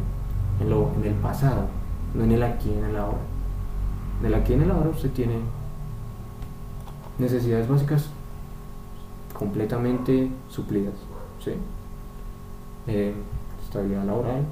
en, 0.60 1.04
el 1.04 1.14
pasado, 1.16 1.68
no 2.14 2.24
en 2.24 2.32
el 2.32 2.44
aquí, 2.44 2.70
en 2.72 2.86
el 2.86 2.96
ahora. 2.98 3.18
En 4.20 4.26
el 4.28 4.34
aquí, 4.36 4.54
en 4.54 4.64
el 4.64 4.72
ahora 4.72 4.90
usted 4.90 5.12
tiene 5.12 5.36
necesidades 7.18 7.68
básicas 7.68 8.10
completamente 9.38 10.30
suplidas. 10.50 10.94
¿sí? 11.44 11.52
Eh, 12.88 13.14
estabilidad 13.64 14.06
laboral, 14.06 14.44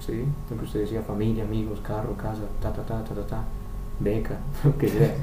¿sí? 0.00 0.24
lo 0.50 0.56
que 0.58 0.64
usted 0.64 0.80
decía, 0.80 1.02
familia, 1.02 1.44
amigos, 1.44 1.80
carro, 1.80 2.14
casa, 2.16 2.42
ta, 2.60 2.72
ta, 2.72 2.82
ta, 2.82 3.02
ta, 3.04 3.14
ta, 3.14 3.26
ta, 3.26 3.44
beca, 4.00 4.38
lo 4.64 4.76
que 4.76 4.88
sea. 4.88 5.14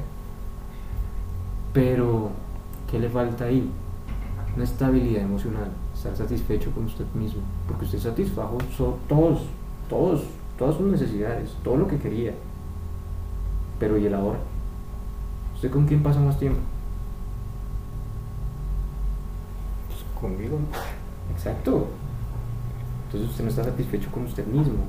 Pero, 1.72 2.30
¿qué 2.90 2.98
le 2.98 3.08
falta 3.08 3.44
ahí? 3.44 3.68
Una 4.54 4.64
estabilidad 4.64 5.22
emocional, 5.22 5.70
estar 5.94 6.16
satisfecho 6.16 6.70
con 6.70 6.84
usted 6.84 7.04
mismo, 7.14 7.42
porque 7.66 7.84
usted 7.86 7.98
satisfajo 7.98 8.58
so- 8.76 8.98
todos, 9.08 9.42
todos, 9.88 10.22
todas 10.58 10.76
sus 10.76 10.86
necesidades, 10.86 11.54
todo 11.62 11.76
lo 11.76 11.88
que 11.88 11.98
quería. 11.98 12.32
Pero 13.78 13.98
¿y 13.98 14.06
el 14.06 14.14
ahora? 14.14 14.38
¿Usted 15.54 15.70
con 15.70 15.86
quién 15.86 16.02
pasa 16.02 16.20
más 16.20 16.38
tiempo? 16.38 16.60
Pues 19.88 20.04
conmigo. 20.20 20.58
Exacto. 21.32 21.88
Entonces 23.06 23.30
usted 23.30 23.44
no 23.44 23.50
está 23.50 23.64
satisfecho 23.64 24.10
con 24.10 24.24
usted 24.24 24.46
mismo. 24.46 24.84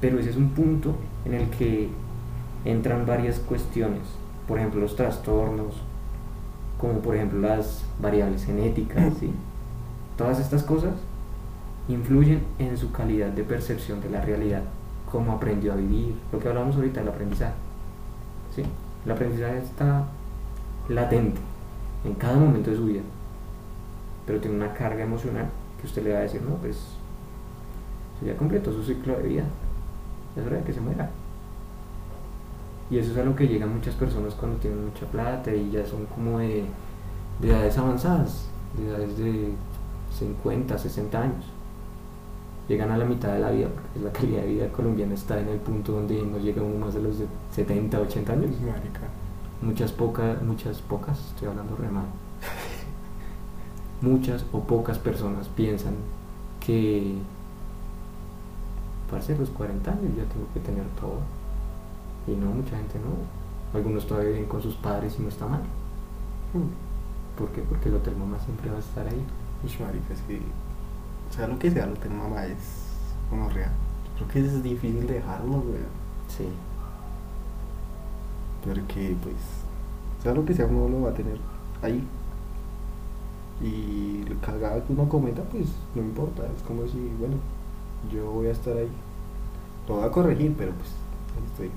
Pero 0.00 0.18
ese 0.18 0.30
es 0.30 0.36
un 0.36 0.50
punto 0.50 0.94
en 1.24 1.34
el 1.34 1.48
que 1.50 1.88
entran 2.64 3.06
varias 3.06 3.38
cuestiones. 3.38 4.02
Por 4.48 4.58
ejemplo, 4.58 4.80
los 4.80 4.96
trastornos, 4.96 5.74
como 6.80 6.94
por 6.98 7.14
ejemplo 7.14 7.40
las 7.40 7.84
variables 8.00 8.44
genéticas, 8.44 9.14
¿sí? 9.20 9.32
Todas 10.16 10.40
estas 10.40 10.64
cosas 10.64 10.94
influyen 11.88 12.42
en 12.58 12.76
su 12.76 12.92
calidad 12.92 13.28
de 13.28 13.42
percepción 13.42 14.00
de 14.00 14.10
la 14.10 14.20
realidad, 14.20 14.62
cómo 15.10 15.32
aprendió 15.32 15.72
a 15.72 15.76
vivir, 15.76 16.14
lo 16.32 16.38
que 16.38 16.48
hablamos 16.48 16.76
ahorita 16.76 17.00
del 17.00 17.08
aprendizaje. 17.08 17.54
¿sí? 18.54 18.62
El 19.04 19.12
aprendizaje 19.12 19.58
está 19.58 20.06
latente 20.88 21.40
en 22.04 22.14
cada 22.14 22.36
momento 22.36 22.70
de 22.70 22.76
su 22.76 22.84
vida, 22.84 23.02
pero 24.26 24.40
tiene 24.40 24.56
una 24.56 24.74
carga 24.74 25.04
emocional 25.04 25.48
que 25.80 25.86
usted 25.86 26.04
le 26.04 26.12
va 26.12 26.18
a 26.20 26.22
decir, 26.22 26.42
no, 26.42 26.56
pues 26.56 26.78
ya 28.24 28.36
completó 28.36 28.72
su 28.72 28.82
ciclo 28.84 29.16
de 29.16 29.22
vida, 29.24 29.44
es 30.36 30.46
hora 30.46 30.56
de 30.58 30.62
que 30.62 30.72
se 30.72 30.80
muera. 30.80 31.10
Y 32.90 32.98
eso 32.98 33.12
es 33.12 33.18
a 33.18 33.24
lo 33.24 33.34
que 33.34 33.48
llegan 33.48 33.74
muchas 33.74 33.94
personas 33.94 34.34
cuando 34.34 34.58
tienen 34.58 34.84
mucha 34.84 35.06
plata 35.06 35.52
y 35.52 35.70
ya 35.70 35.84
son 35.84 36.06
como 36.06 36.38
de, 36.38 36.64
de 37.40 37.48
edades 37.48 37.78
avanzadas, 37.78 38.48
de 38.76 38.88
edades 38.88 39.18
de 39.18 39.52
50, 40.18 40.78
60 40.78 41.20
años. 41.20 41.44
Llegan 42.68 42.90
a 42.90 42.96
la 42.96 43.04
mitad 43.04 43.32
de 43.32 43.40
la 43.40 43.50
vida, 43.50 43.68
porque 43.68 44.00
la 44.00 44.12
calidad 44.12 44.42
de 44.42 44.48
vida 44.48 44.68
colombiana 44.68 45.14
está 45.14 45.40
en 45.40 45.48
el 45.48 45.58
punto 45.58 45.92
donde 45.92 46.22
no 46.22 46.38
llega 46.38 46.62
uno 46.62 46.86
más 46.86 46.94
de 46.94 47.02
los 47.02 47.18
de 47.18 47.26
70, 47.52 48.00
80 48.00 48.32
años. 48.32 48.50
Marica. 48.60 49.00
Muchas 49.60 49.92
pocas, 49.92 50.42
muchas 50.42 50.80
pocas, 50.80 51.18
estoy 51.18 51.48
hablando 51.48 51.76
re 51.76 51.88
mal. 51.88 52.06
Muchas 54.00 54.44
o 54.52 54.60
pocas 54.60 54.98
personas 54.98 55.46
piensan 55.48 55.94
que 56.58 57.18
para 59.08 59.22
ser 59.22 59.38
los 59.38 59.50
40 59.50 59.90
años 59.90 60.16
ya 60.16 60.24
tengo 60.24 60.46
que 60.52 60.60
tener 60.60 60.84
todo. 61.00 61.20
Y 62.26 62.32
no, 62.32 62.46
mucha 62.46 62.76
gente 62.76 62.98
no. 62.98 63.78
Algunos 63.78 64.06
todavía 64.06 64.30
viven 64.30 64.46
con 64.46 64.62
sus 64.62 64.74
padres 64.74 65.16
y 65.18 65.22
no 65.22 65.28
está 65.28 65.46
mal. 65.46 65.60
Mm. 66.54 67.38
¿Por 67.38 67.50
qué? 67.50 67.62
Porque 67.62 67.88
el 67.88 67.96
hotel 67.96 68.16
mamá 68.16 68.38
siempre 68.38 68.70
va 68.70 68.76
a 68.76 68.80
estar 68.80 69.06
ahí. 69.06 69.24
Marica. 69.80 70.14
Sea 71.32 71.48
lo 71.48 71.58
que 71.58 71.70
sea, 71.70 71.86
lo 71.86 71.94
tengo 71.94 72.16
mamá 72.16 72.46
es 72.46 72.58
como 73.30 73.48
real. 73.48 73.72
Creo 74.16 74.28
que 74.28 74.40
es 74.40 74.62
difícil 74.62 75.06
dejarlo, 75.06 75.60
güey. 75.60 75.80
Sí. 76.28 76.46
Porque, 78.64 79.16
pues, 79.22 79.34
sea 80.22 80.34
lo 80.34 80.44
que 80.44 80.54
sea, 80.54 80.66
uno 80.66 80.88
lo 80.88 81.02
va 81.02 81.10
a 81.10 81.14
tener 81.14 81.38
ahí. 81.82 82.04
Y 83.60 84.24
la 84.28 84.40
cagada 84.40 84.84
que 84.84 84.92
uno 84.92 85.08
cometa, 85.08 85.42
pues, 85.42 85.68
no 85.94 86.02
importa. 86.02 86.42
Es 86.56 86.62
como 86.62 86.86
si, 86.86 86.98
bueno, 87.18 87.36
yo 88.12 88.30
voy 88.30 88.46
a 88.48 88.52
estar 88.52 88.76
ahí. 88.76 88.90
Lo 89.88 89.96
voy 89.96 90.04
a 90.04 90.10
corregir, 90.10 90.54
pero 90.56 90.72
pues, 90.72 90.90
ahí 91.36 91.44
estoy. 91.46 91.70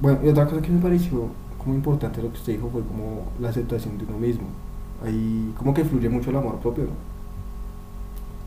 Bueno, 0.00 0.18
y 0.22 0.28
otra 0.28 0.46
cosa 0.46 0.60
que 0.60 0.70
me 0.70 0.80
pareció 0.80 1.28
como 1.58 1.74
importante 1.74 2.20
lo 2.22 2.28
que 2.30 2.36
usted 2.36 2.54
dijo 2.54 2.68
fue 2.70 2.82
como 2.82 3.22
la 3.40 3.50
aceptación 3.50 3.96
de 3.98 4.04
uno 4.04 4.18
mismo. 4.18 4.46
Ahí 5.04 5.54
como 5.56 5.72
que 5.72 5.84
fluye 5.84 6.08
mucho 6.08 6.30
el 6.30 6.36
amor 6.36 6.58
propio, 6.58 6.84
¿no? 6.84 7.12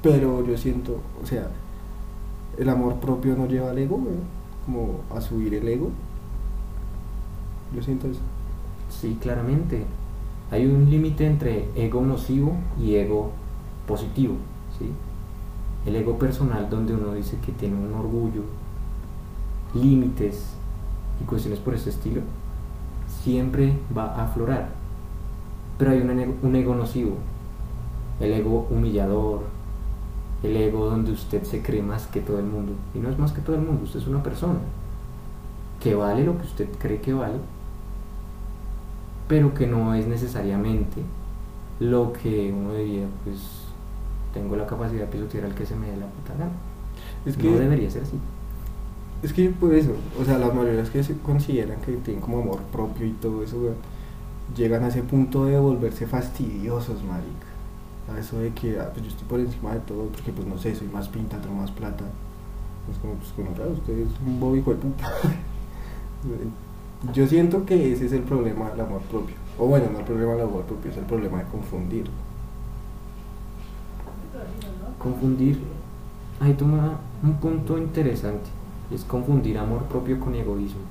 Pero 0.05 0.45
yo 0.45 0.55
siento, 0.55 0.99
o 1.19 1.25
sea, 1.25 1.49
el 2.59 2.69
amor 2.69 2.99
propio 2.99 3.35
no 3.35 3.47
lleva 3.47 3.71
al 3.71 3.77
ego, 3.79 3.99
como 4.63 4.99
a 5.09 5.19
subir 5.19 5.55
el 5.55 5.67
ego. 5.67 5.89
Yo 7.75 7.81
siento 7.81 8.07
eso. 8.07 8.19
Sí, 8.87 9.17
claramente. 9.19 9.83
Hay 10.51 10.67
un 10.67 10.91
límite 10.91 11.25
entre 11.25 11.69
ego 11.75 12.01
nocivo 12.01 12.55
y 12.79 12.93
ego 12.93 13.31
positivo, 13.87 14.35
¿sí? 14.77 14.91
El 15.87 15.95
ego 15.95 16.19
personal 16.19 16.69
donde 16.69 16.93
uno 16.93 17.13
dice 17.13 17.39
que 17.43 17.51
tiene 17.51 17.75
un 17.75 17.91
orgullo, 17.95 18.43
límites 19.73 20.53
y 21.19 21.23
cuestiones 21.23 21.59
por 21.59 21.73
ese 21.73 21.89
estilo, 21.89 22.21
siempre 23.23 23.73
va 23.97 24.13
a 24.13 24.25
aflorar. 24.25 24.69
Pero 25.79 25.89
hay 25.89 25.99
un 25.99 26.55
ego 26.55 26.75
nocivo, 26.75 27.15
el 28.19 28.33
ego 28.33 28.67
humillador, 28.69 29.54
el 30.43 30.55
ego 30.57 30.89
donde 30.89 31.11
usted 31.11 31.43
se 31.43 31.61
cree 31.61 31.81
más 31.81 32.07
que 32.07 32.21
todo 32.21 32.39
el 32.39 32.45
mundo. 32.45 32.73
Y 32.93 32.99
no 32.99 33.09
es 33.09 33.17
más 33.17 33.31
que 33.31 33.41
todo 33.41 33.55
el 33.55 33.61
mundo, 33.61 33.83
usted 33.83 33.99
es 33.99 34.07
una 34.07 34.23
persona 34.23 34.59
que 35.81 35.95
vale 35.95 36.23
lo 36.23 36.37
que 36.37 36.45
usted 36.45 36.67
cree 36.79 37.01
que 37.01 37.13
vale, 37.13 37.37
pero 39.27 39.53
que 39.53 39.67
no 39.67 39.93
es 39.93 40.07
necesariamente 40.07 41.01
lo 41.79 42.13
que 42.13 42.53
uno 42.53 42.73
diría, 42.73 43.05
pues 43.23 43.37
tengo 44.33 44.55
la 44.55 44.65
capacidad 44.65 45.01
de 45.01 45.07
pisotear 45.07 45.45
al 45.45 45.55
que 45.55 45.65
se 45.65 45.75
me 45.75 45.87
dé 45.87 45.97
la 45.97 46.07
puta 46.07 46.33
gana. 46.37 46.51
Es 47.25 47.37
que, 47.37 47.49
no 47.49 47.57
debería 47.57 47.89
ser 47.89 48.03
así. 48.03 48.17
es 49.23 49.33
que 49.33 49.49
por 49.49 49.73
eso, 49.73 49.91
o 50.19 50.23
sea, 50.23 50.37
las 50.37 50.53
mayorías 50.53 50.89
que 50.89 51.03
se 51.03 51.17
consideran 51.17 51.79
que 51.81 51.93
tienen 51.93 52.21
como 52.21 52.39
amor 52.39 52.59
propio 52.71 53.05
y 53.07 53.11
todo 53.11 53.43
eso, 53.43 53.57
llegan 54.55 54.83
a 54.83 54.87
ese 54.87 55.01
punto 55.03 55.45
de 55.45 55.59
volverse 55.59 56.05
fastidiosos, 56.05 57.03
marica. 57.03 57.54
A 58.13 58.19
eso 58.19 58.37
de 58.37 58.53
que, 58.53 58.79
ah, 58.79 58.89
pues 58.93 59.03
yo 59.03 59.11
estoy 59.11 59.27
por 59.27 59.39
encima 59.39 59.73
de 59.73 59.79
todo, 59.79 60.05
porque 60.07 60.31
pues 60.31 60.47
no 60.47 60.57
sé, 60.57 60.75
soy 60.75 60.87
más 60.87 61.07
pinta, 61.07 61.41
tengo 61.41 61.55
más 61.55 61.71
plata. 61.71 62.05
Es 62.91 62.99
como, 62.99 63.15
pues 63.15 63.31
como, 63.31 63.51
claro, 63.53 63.71
usted 63.71 63.97
es 63.97 64.09
un 64.25 64.39
bobo 64.39 64.55
hijo 64.55 64.71
de 64.71 64.77
puta. 64.77 65.11
Yo 67.13 67.27
siento 67.27 67.65
que 67.65 67.93
ese 67.93 68.05
es 68.05 68.13
el 68.13 68.23
problema 68.23 68.71
del 68.71 68.81
amor 68.81 69.01
propio. 69.01 69.35
O 69.59 69.67
bueno, 69.67 69.87
no 69.91 69.99
el 69.99 70.05
problema 70.05 70.33
del 70.33 70.41
amor 70.41 70.63
propio, 70.63 70.91
es 70.91 70.97
el 70.97 71.05
problema 71.05 71.39
de 71.39 71.45
confundir. 71.45 72.09
Confundir, 74.97 75.59
ahí 76.39 76.53
toma 76.53 76.99
un 77.21 77.35
punto 77.35 77.77
interesante, 77.77 78.49
es 78.91 79.03
confundir 79.03 79.57
amor 79.57 79.83
propio 79.83 80.19
con 80.19 80.33
egoísmo. 80.33 80.81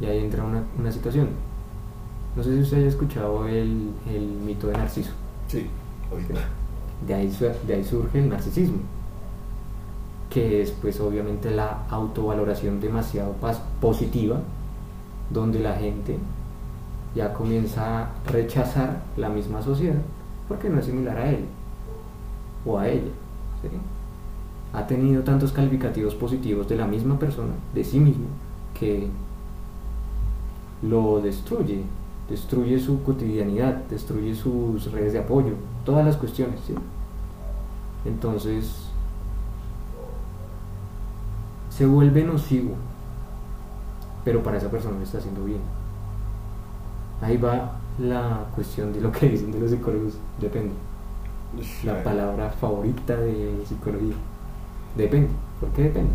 Y 0.00 0.06
ahí 0.06 0.24
entra 0.24 0.44
una, 0.44 0.62
una 0.78 0.92
situación. 0.92 1.28
No 2.36 2.42
sé 2.42 2.54
si 2.54 2.62
usted 2.62 2.78
haya 2.78 2.88
escuchado 2.88 3.46
el, 3.46 3.90
el 4.08 4.26
mito 4.44 4.66
de 4.66 4.74
Narciso. 4.74 5.12
Sí, 5.46 5.66
De 7.06 7.14
ahí, 7.14 7.36
de 7.66 7.74
ahí 7.74 7.84
surge 7.84 8.18
el 8.18 8.28
narcisismo, 8.28 8.78
que 10.30 10.62
es 10.62 10.70
pues 10.70 10.98
obviamente 11.00 11.50
la 11.50 11.86
autovaloración 11.90 12.80
demasiado 12.80 13.34
positiva, 13.80 14.40
donde 15.30 15.60
la 15.60 15.74
gente 15.74 16.18
ya 17.14 17.32
comienza 17.32 18.02
a 18.02 18.10
rechazar 18.26 19.02
la 19.16 19.28
misma 19.28 19.62
sociedad 19.62 20.00
porque 20.48 20.68
no 20.68 20.78
es 20.78 20.86
similar 20.86 21.16
a 21.16 21.30
él 21.30 21.44
o 22.64 22.78
a 22.78 22.88
ella. 22.88 23.10
¿sí? 23.62 23.68
Ha 24.72 24.86
tenido 24.86 25.22
tantos 25.22 25.52
calificativos 25.52 26.14
positivos 26.14 26.68
de 26.68 26.76
la 26.76 26.86
misma 26.86 27.18
persona, 27.18 27.52
de 27.74 27.84
sí 27.84 28.00
mismo, 28.00 28.26
que 28.78 29.08
lo 30.82 31.20
destruye, 31.20 31.82
destruye 32.28 32.78
su 32.80 33.02
cotidianidad, 33.02 33.74
destruye 33.90 34.34
sus 34.34 34.90
redes 34.90 35.12
de 35.12 35.20
apoyo, 35.20 35.54
todas 35.84 36.04
las 36.04 36.16
cuestiones. 36.16 36.60
¿sí? 36.66 36.74
Entonces, 38.04 38.88
se 41.70 41.86
vuelve 41.86 42.24
nocivo, 42.24 42.74
pero 44.24 44.42
para 44.42 44.58
esa 44.58 44.70
persona 44.70 44.98
le 44.98 45.04
está 45.04 45.18
haciendo 45.18 45.44
bien. 45.44 45.60
Ahí 47.20 47.36
va 47.36 47.72
la 47.98 48.46
cuestión 48.54 48.92
de 48.92 49.00
lo 49.00 49.12
que 49.12 49.28
dicen 49.28 49.52
de 49.52 49.60
los 49.60 49.70
psicólogos, 49.70 50.14
depende. 50.40 50.74
La 51.84 52.02
palabra 52.02 52.50
favorita 52.50 53.16
de 53.16 53.62
psicología. 53.66 54.14
Depende. 54.96 55.30
¿Por 55.60 55.68
qué 55.70 55.82
depende? 55.84 56.12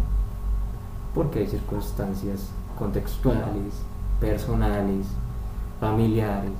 Porque 1.15 1.39
hay 1.39 1.47
circunstancias 1.47 2.49
contextuales, 2.77 3.81
personales, 4.19 5.07
familiares, 5.79 6.51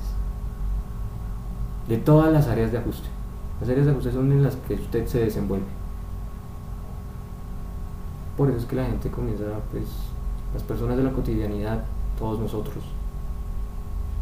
de 1.88 1.98
todas 1.98 2.32
las 2.32 2.48
áreas 2.48 2.72
de 2.72 2.78
ajuste. 2.78 3.08
Las 3.60 3.70
áreas 3.70 3.86
de 3.86 3.92
ajuste 3.92 4.12
son 4.12 4.32
en 4.32 4.44
las 4.44 4.56
que 4.56 4.76
usted 4.76 5.06
se 5.08 5.20
desenvuelve. 5.20 5.66
Por 8.38 8.50
eso 8.50 8.60
es 8.60 8.66
que 8.66 8.76
la 8.76 8.86
gente 8.86 9.10
comienza, 9.10 9.44
pues, 9.72 9.86
las 10.54 10.64
personas 10.64 10.98
de 10.98 11.04
la 11.04 11.12
cotidianidad, 11.12 11.84
todos 12.18 12.40
nosotros, 12.40 12.84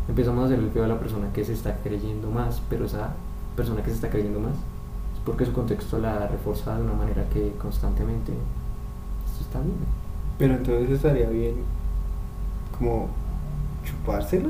empezamos 0.08 0.44
a 0.44 0.46
hacer 0.46 0.60
el 0.60 0.72
feo 0.72 0.86
a 0.86 0.88
la 0.88 1.00
persona 1.00 1.32
que 1.34 1.46
se 1.46 1.54
está 1.54 1.76
creyendo 1.84 2.32
más, 2.32 2.62
pero 2.70 2.86
esa 2.86 3.14
persona 3.56 3.82
que 3.84 3.90
se 3.90 3.96
está 3.96 4.10
creyendo 4.10 4.40
más 4.40 4.54
es 4.54 5.20
porque 5.26 5.46
su 5.46 5.54
contexto 5.54 6.00
la 6.00 6.28
reforzado 6.28 6.80
de 6.80 6.86
una 6.86 6.94
manera 6.94 7.28
que 7.30 7.54
constantemente 7.60 8.32
esto 9.26 9.44
está 9.44 9.60
bien. 9.60 9.78
Pero 10.38 10.56
entonces 10.56 10.90
estaría 10.92 11.30
bien 11.30 11.56
como 12.78 13.08
chupársela. 13.84 14.50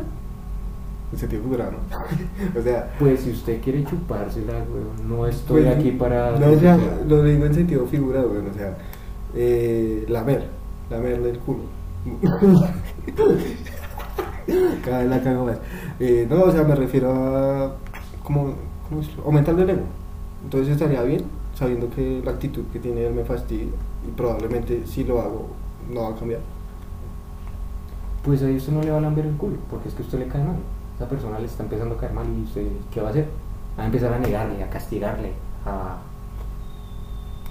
En 1.11 1.17
sentido 1.17 1.41
figurado, 1.43 1.71
¿no? 1.71 1.79
o 2.59 2.63
sea. 2.63 2.93
Pues 2.99 3.21
si 3.21 3.31
usted 3.31 3.61
quiere 3.61 3.83
chupársela, 3.85 4.53
weón, 4.53 5.07
no 5.07 5.25
estoy 5.25 5.63
pues, 5.63 5.75
aquí 5.75 5.91
para. 5.91 6.37
No, 6.37 6.51
o 6.51 6.59
sea, 6.59 6.77
lo 7.07 7.23
digo 7.23 7.45
en 7.45 7.53
sentido 7.53 7.87
figurado, 7.87 8.29
weón, 8.29 8.49
o 8.49 8.53
sea, 8.53 8.77
eh, 9.33 10.05
lamer, 10.09 10.47
lamer 10.89 11.21
del 11.21 11.39
culo. 11.39 11.63
Cada 14.83 14.99
vez 14.99 15.09
la 15.09 15.21
cago 15.23 15.45
más. 15.45 15.57
Eh, 15.99 16.27
no, 16.29 16.43
o 16.43 16.51
sea, 16.51 16.63
me 16.63 16.75
refiero 16.75 17.11
a. 17.13 17.75
como. 18.23 18.53
¿cómo 18.89 19.01
es? 19.01 19.09
aumentar 19.25 19.57
el 19.59 19.69
ego. 19.69 19.83
Entonces 20.43 20.73
estaría 20.73 21.01
bien, 21.03 21.23
sabiendo 21.55 21.89
que 21.89 22.21
la 22.23 22.31
actitud 22.31 22.63
que 22.71 22.79
tiene 22.79 23.05
él 23.05 23.13
me 23.13 23.23
fastidia 23.23 23.73
y 24.07 24.11
probablemente 24.11 24.85
si 24.85 25.03
lo 25.03 25.19
hago 25.21 25.47
no 25.91 26.01
va 26.03 26.09
a 26.09 26.15
cambiar. 26.15 26.41
Pues 28.23 28.43
ahí 28.43 28.57
usted 28.57 28.73
no 28.73 28.81
le 28.81 28.91
va 28.91 28.97
a 28.97 29.01
lamber 29.01 29.25
el 29.25 29.35
culo, 29.35 29.55
porque 29.69 29.89
es 29.89 29.93
que 29.93 30.01
usted 30.01 30.19
le 30.19 30.27
cae 30.27 30.43
mal. 30.43 30.57
Esa 30.97 31.07
persona 31.07 31.39
le 31.39 31.45
está 31.45 31.63
empezando 31.63 31.95
a 31.95 31.97
caer 31.97 32.13
mal 32.13 32.25
y 32.27 32.43
usted, 32.43 32.67
¿qué 32.91 32.99
va 33.01 33.07
a 33.07 33.11
hacer? 33.11 33.27
Va 33.77 33.83
a 33.83 33.85
empezar 33.85 34.11
a 34.13 34.19
negarle, 34.19 34.63
a 34.63 34.69
castigarle, 34.69 35.31
a, 35.65 35.97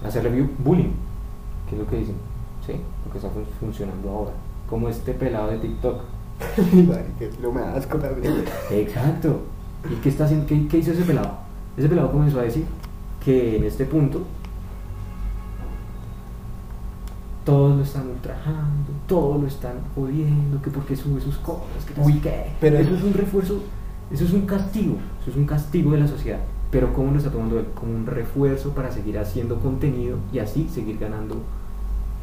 a 0.04 0.08
hacerle 0.08 0.30
bu- 0.42 0.50
bullying, 0.58 0.92
que 1.68 1.76
es 1.76 1.80
lo 1.80 1.86
que 1.88 1.96
dicen, 1.98 2.16
¿sí? 2.66 2.72
Lo 3.04 3.12
que 3.12 3.18
está 3.18 3.30
fun- 3.30 3.46
funcionando 3.60 4.10
ahora. 4.10 4.32
Como 4.68 4.88
este 4.88 5.12
pelado 5.14 5.48
de 5.50 5.58
TikTok. 5.58 6.00
No 7.40 7.52
me 7.52 7.60
asco 7.62 7.98
también. 7.98 8.44
Exacto. 8.70 9.40
¿Y 9.90 9.94
qué, 10.02 10.08
está 10.08 10.24
haciendo? 10.24 10.46
¿Qué, 10.46 10.66
qué 10.68 10.78
hizo 10.78 10.90
ese 10.92 11.02
pelado? 11.04 11.30
Ese 11.76 11.88
pelado 11.88 12.10
comenzó 12.10 12.40
a 12.40 12.42
decir 12.42 12.64
que 13.24 13.56
en 13.56 13.64
este 13.64 13.84
punto 13.84 14.22
todos 17.46 17.76
lo 17.76 17.82
están 17.82 18.08
ultrajando, 18.10 18.90
todos 19.06 19.40
lo 19.40 19.46
están 19.46 19.76
jodiendo, 19.94 20.60
que 20.60 20.68
porque 20.70 20.94
sube 20.96 21.20
sus 21.22 21.38
cosas, 21.38 21.62
que 21.86 21.98
Uy, 22.00 22.14
qué. 22.20 22.46
pero- 22.60 22.76
eso 22.78 22.94
es 22.94 23.02
un 23.02 23.14
refuerzo, 23.14 23.62
eso 24.10 24.24
es 24.24 24.32
un 24.34 24.42
castigo, 24.46 24.96
eso 25.22 25.30
es 25.30 25.36
un 25.38 25.46
castigo 25.46 25.92
de 25.92 26.00
la 26.00 26.08
sociedad. 26.08 26.40
Pero 26.70 26.92
¿cómo 26.92 27.12
lo 27.12 27.18
está 27.18 27.30
tomando 27.30 27.58
él? 27.58 27.66
Como 27.74 27.94
un 27.94 28.04
refuerzo 28.04 28.70
para 28.70 28.90
seguir 28.90 29.18
haciendo 29.18 29.58
contenido 29.60 30.18
y 30.32 30.40
así 30.40 30.68
seguir 30.68 30.98
ganando 30.98 31.36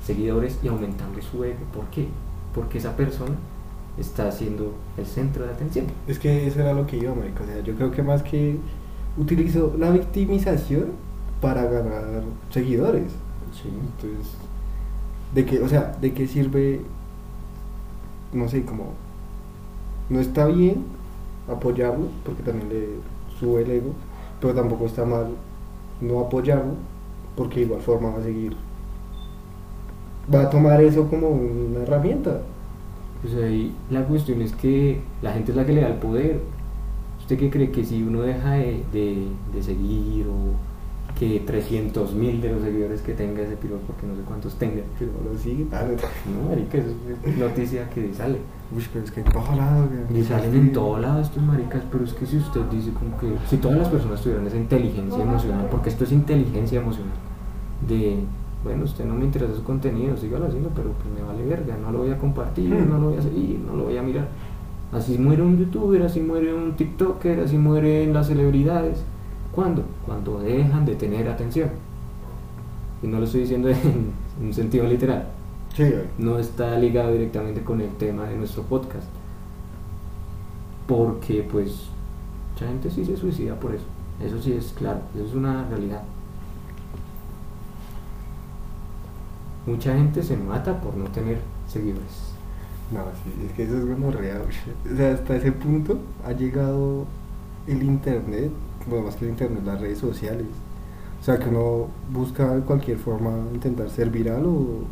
seguidores 0.06 0.60
y 0.62 0.68
aumentando 0.68 1.22
su 1.22 1.44
ego. 1.44 1.60
¿Por 1.74 1.86
qué? 1.86 2.08
Porque 2.54 2.78
esa 2.78 2.96
persona 2.96 3.34
está 3.98 4.32
siendo 4.32 4.74
el 4.98 5.06
centro 5.06 5.46
de 5.46 5.52
atención. 5.54 5.86
Es 6.08 6.20
que 6.20 6.46
eso 6.48 6.60
era 6.60 6.74
lo 6.74 6.86
que 6.86 6.98
iba, 6.98 7.16
marica. 7.16 7.44
O 7.44 7.46
sea, 7.48 7.62
yo 7.62 7.74
creo 7.76 7.92
que 7.92 8.04
más 8.04 8.22
que 8.24 8.58
utilizó 9.18 9.74
la 9.80 9.92
victimización 9.92 10.88
para 11.40 11.64
ganar 11.64 12.24
seguidores. 12.52 13.12
Sí. 13.54 13.70
Entonces, 13.70 14.34
de 15.34 15.46
qué, 15.46 15.62
o 15.62 15.68
sea, 15.70 15.98
de 16.02 16.14
qué 16.14 16.28
sirve, 16.28 16.82
no 18.34 18.48
sé, 18.48 18.66
como 18.66 18.94
no 20.10 20.20
está 20.20 20.46
bien 20.48 20.84
apoyarlo, 21.48 22.08
porque 22.26 22.44
también 22.44 22.70
le 22.70 22.88
sube 23.40 23.64
el 23.64 23.72
ego, 23.72 23.94
pero 24.40 24.54
tampoco 24.54 24.86
está 24.86 25.06
mal 25.06 25.28
no 26.02 26.20
apoyarlo, 26.20 26.74
porque 27.36 27.62
de 27.62 27.66
igual 27.68 27.82
forma 27.82 28.12
va 28.12 28.20
a 28.20 28.24
seguir. 28.24 28.56
Va 30.34 30.42
a 30.44 30.50
tomar 30.50 30.82
eso 30.82 31.10
como 31.10 31.30
una 31.30 31.82
herramienta. 31.84 32.42
Pues 33.22 33.36
ahí 33.36 33.74
la 33.90 34.06
cuestión 34.06 34.42
es 34.42 34.54
que 34.54 35.02
la 35.22 35.34
gente 35.34 35.52
es 35.52 35.58
la 35.58 35.66
que 35.66 35.74
le 35.74 35.82
da 35.82 35.88
el 35.90 35.96
poder. 35.98 36.42
¿Usted 37.20 37.40
qué 37.40 37.50
cree 37.50 37.72
que 37.72 37.86
si 37.86 38.04
uno 38.04 38.22
deja 38.24 38.54
de, 38.54 38.84
de- 38.94 39.30
de 39.54 39.64
seguir 39.64 40.28
o 40.28 40.56
que 41.24 41.40
300 41.40 42.14
mil 42.14 42.42
de 42.42 42.52
los 42.52 42.62
seguidores 42.64 43.02
que 43.02 43.14
tenga 43.14 43.42
ese 43.42 43.56
piro, 43.56 43.78
porque 43.88 44.06
no 44.06 44.16
sé 44.16 44.22
cuántos 44.28 44.56
tenga? 44.56 44.82
Pero 45.00 45.12
no 45.24 45.32
lo 45.32 45.38
sigue. 45.38 45.66
Ah, 45.72 45.84
no. 45.86 46.50
Marica, 46.50 46.78
eso 46.78 46.90
es 47.26 47.38
noticia 47.38 47.90
que 47.90 48.14
sale. 48.14 48.40
Uy, 48.76 48.84
pero 48.92 49.06
es 49.06 49.12
que 49.12 49.22
en 49.22 49.28
todo 49.28 49.56
lado, 49.56 49.88
güey. 50.10 50.20
Y 50.22 50.24
salen 50.26 50.54
en 50.54 50.74
todo 50.74 51.00
lado 51.00 51.22
estos 51.22 51.42
maricas, 51.42 51.82
pero 51.92 52.04
es 52.04 52.14
que 52.14 52.26
si 52.26 52.38
usted 52.38 52.62
dice 52.72 52.92
como 52.92 53.18
que 53.20 53.28
si 53.50 53.58
todas 53.58 53.78
las 53.78 53.88
personas 53.88 54.22
tuvieran 54.22 54.48
esa 54.48 54.58
inteligencia 54.58 55.22
emocional, 55.24 55.68
porque 55.72 55.90
esto 55.90 56.04
es 56.04 56.12
inteligencia 56.12 56.82
emocional, 56.82 57.14
de, 57.88 58.18
bueno, 58.64 58.84
usted 58.84 59.06
no 59.06 59.14
me 59.16 59.26
interesa 59.26 59.56
su 59.56 59.64
contenido, 59.64 60.18
sígalo 60.18 60.48
haciendo, 60.48 60.70
pero 60.76 60.90
pues 60.92 61.08
me 61.16 61.22
vale 61.26 61.46
verga, 61.46 61.78
no 61.82 61.92
lo 61.92 62.00
voy 62.00 62.12
a 62.12 62.18
compartir, 62.18 62.70
Hmm. 62.74 62.90
no 62.90 62.98
lo 63.00 63.10
voy 63.10 63.18
a 63.18 63.22
seguir, 63.22 63.60
no 63.60 63.76
lo 63.76 63.84
voy 63.86 63.98
a 63.98 64.02
mirar. 64.04 64.28
Así 64.92 65.18
muere 65.18 65.42
un 65.42 65.58
youtuber, 65.58 66.02
así 66.04 66.20
muere 66.20 66.54
un 66.54 66.74
tiktoker, 66.76 67.40
así 67.40 67.58
mueren 67.58 68.14
las 68.14 68.28
celebridades. 68.28 69.04
¿Cuándo? 69.54 69.84
Cuando 70.06 70.40
dejan 70.40 70.86
de 70.86 70.96
tener 70.96 71.28
atención. 71.30 71.70
Y 73.02 73.08
no 73.08 73.20
lo 73.20 73.26
estoy 73.26 73.42
diciendo 73.42 73.70
en, 73.70 74.14
un 74.42 74.54
sentido 74.54 74.88
literal 74.88 75.28
Sí, 75.76 75.94
no 76.18 76.40
está 76.40 76.78
ligado 76.78 77.12
directamente 77.12 77.64
con 77.64 77.82
el 77.82 77.90
tema 77.96 78.26
de 78.26 78.36
nuestro 78.38 78.64
podcast. 78.64 79.08
Porque 80.88 81.48
pues 81.52 81.88
mucha 82.52 82.68
gente 82.68 82.92
sí 82.92 83.06
se 83.06 83.18
suicida 83.18 83.56
por 83.56 83.74
eso. 83.74 83.86
Eso 84.24 84.42
sí 84.42 84.54
es 84.54 84.74
claro, 84.78 85.00
eso 85.16 85.26
es 85.26 85.34
una 85.34 85.68
realidad. 85.68 86.04
Mucha 89.66 89.96
gente 89.96 90.22
se 90.22 90.38
mata 90.38 90.80
por 90.80 90.96
no 90.96 91.06
tener 91.06 91.40
seguidores. 91.68 92.34
No, 92.92 93.00
sí, 93.24 93.48
es 93.48 93.54
que 93.54 93.64
eso 93.64 93.78
es 93.78 93.86
como 93.86 94.12
real. 94.12 94.44
O 94.44 94.96
sea, 94.96 95.14
hasta 95.14 95.36
ese 95.38 95.52
punto 95.52 95.98
ha 96.24 96.34
llegado 96.34 97.08
el 97.68 97.84
internet, 97.84 98.52
bueno, 98.88 99.06
más 99.06 99.16
que 99.16 99.26
el 99.26 99.32
internet, 99.32 99.64
las 99.66 99.80
redes 99.80 100.00
sociales. 100.00 100.48
O 101.22 101.24
sea, 101.24 101.40
que 101.40 101.50
uno 101.50 101.88
busca 102.12 102.54
de 102.54 102.62
cualquier 102.62 102.98
forma 102.98 103.32
intentar 103.54 103.90
ser 103.90 104.10
viral 104.10 104.46
o, 104.46 104.84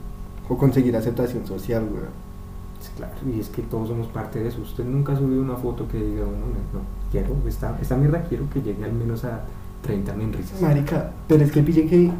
o 0.47 0.57
conseguir 0.57 0.95
aceptación 0.95 1.45
social, 1.45 1.85
güey. 1.89 2.03
Claro, 2.97 3.13
y 3.31 3.39
es 3.39 3.49
que 3.49 3.61
todos 3.61 3.89
somos 3.89 4.07
parte 4.07 4.39
de 4.39 4.49
eso. 4.49 4.61
Usted 4.61 4.85
nunca 4.85 5.13
ha 5.13 5.17
subido 5.17 5.41
una 5.41 5.55
foto 5.55 5.87
que 5.87 5.97
diga, 5.97 6.25
bueno, 6.25 6.45
no, 6.47 6.79
no, 6.79 6.85
quiero, 7.11 7.35
esta, 7.47 7.77
esta 7.79 7.95
mierda 7.95 8.23
quiero 8.23 8.49
que 8.49 8.61
llegue 8.61 8.83
al 8.83 8.93
menos 8.93 9.23
a 9.23 9.41
30 9.83 10.13
mil 10.13 10.33
risas. 10.33 10.61
Marica, 10.61 11.11
pero 11.27 11.43
es 11.43 11.51
que 11.51 11.61
pille 11.61 11.85
que 11.87 12.11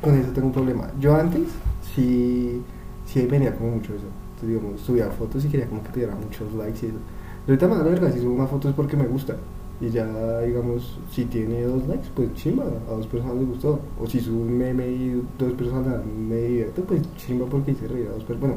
con 0.00 0.14
eso 0.14 0.30
tengo 0.30 0.48
un 0.48 0.52
problema. 0.52 0.90
Yo 1.00 1.16
antes 1.16 1.48
sí, 1.94 2.62
sí 3.06 3.26
venía 3.26 3.54
como 3.56 3.72
mucho 3.72 3.94
eso. 3.94 4.06
Entonces, 4.34 4.48
digamos, 4.48 4.80
subía 4.80 5.10
fotos 5.10 5.44
y 5.44 5.48
quería 5.48 5.66
como 5.66 5.82
que 5.82 5.90
tuviera 5.90 6.14
muchos 6.14 6.52
likes 6.54 6.86
y 6.86 6.90
eso. 6.90 6.98
Ahorita 7.46 7.68
me 7.68 7.76
da 7.76 7.82
verga, 7.82 8.10
si 8.10 8.20
subo 8.20 8.34
una 8.34 8.46
foto 8.46 8.68
es 8.68 8.74
porque 8.74 8.96
me 8.96 9.06
gusta. 9.06 9.36
Y 9.80 9.90
ya, 9.90 10.40
digamos, 10.40 10.98
si 11.10 11.24
tiene 11.26 11.62
dos 11.62 11.86
likes, 11.86 12.08
pues 12.14 12.32
chimba, 12.34 12.64
a 12.88 12.92
dos 12.92 13.06
personas 13.06 13.36
les 13.36 13.48
gustó. 13.48 13.80
O 14.00 14.06
si 14.06 14.20
subo 14.20 14.40
un 14.40 14.56
meme 14.56 14.86
y 14.88 15.22
dos 15.38 15.52
personas 15.52 16.00
me 16.06 16.36
divierten, 16.36 16.84
pues 16.84 17.02
chimba 17.16 17.46
porque 17.46 17.72
hice 17.72 17.86
reír 17.86 18.08
a 18.08 18.12
dos 18.12 18.24
personas. 18.24 18.56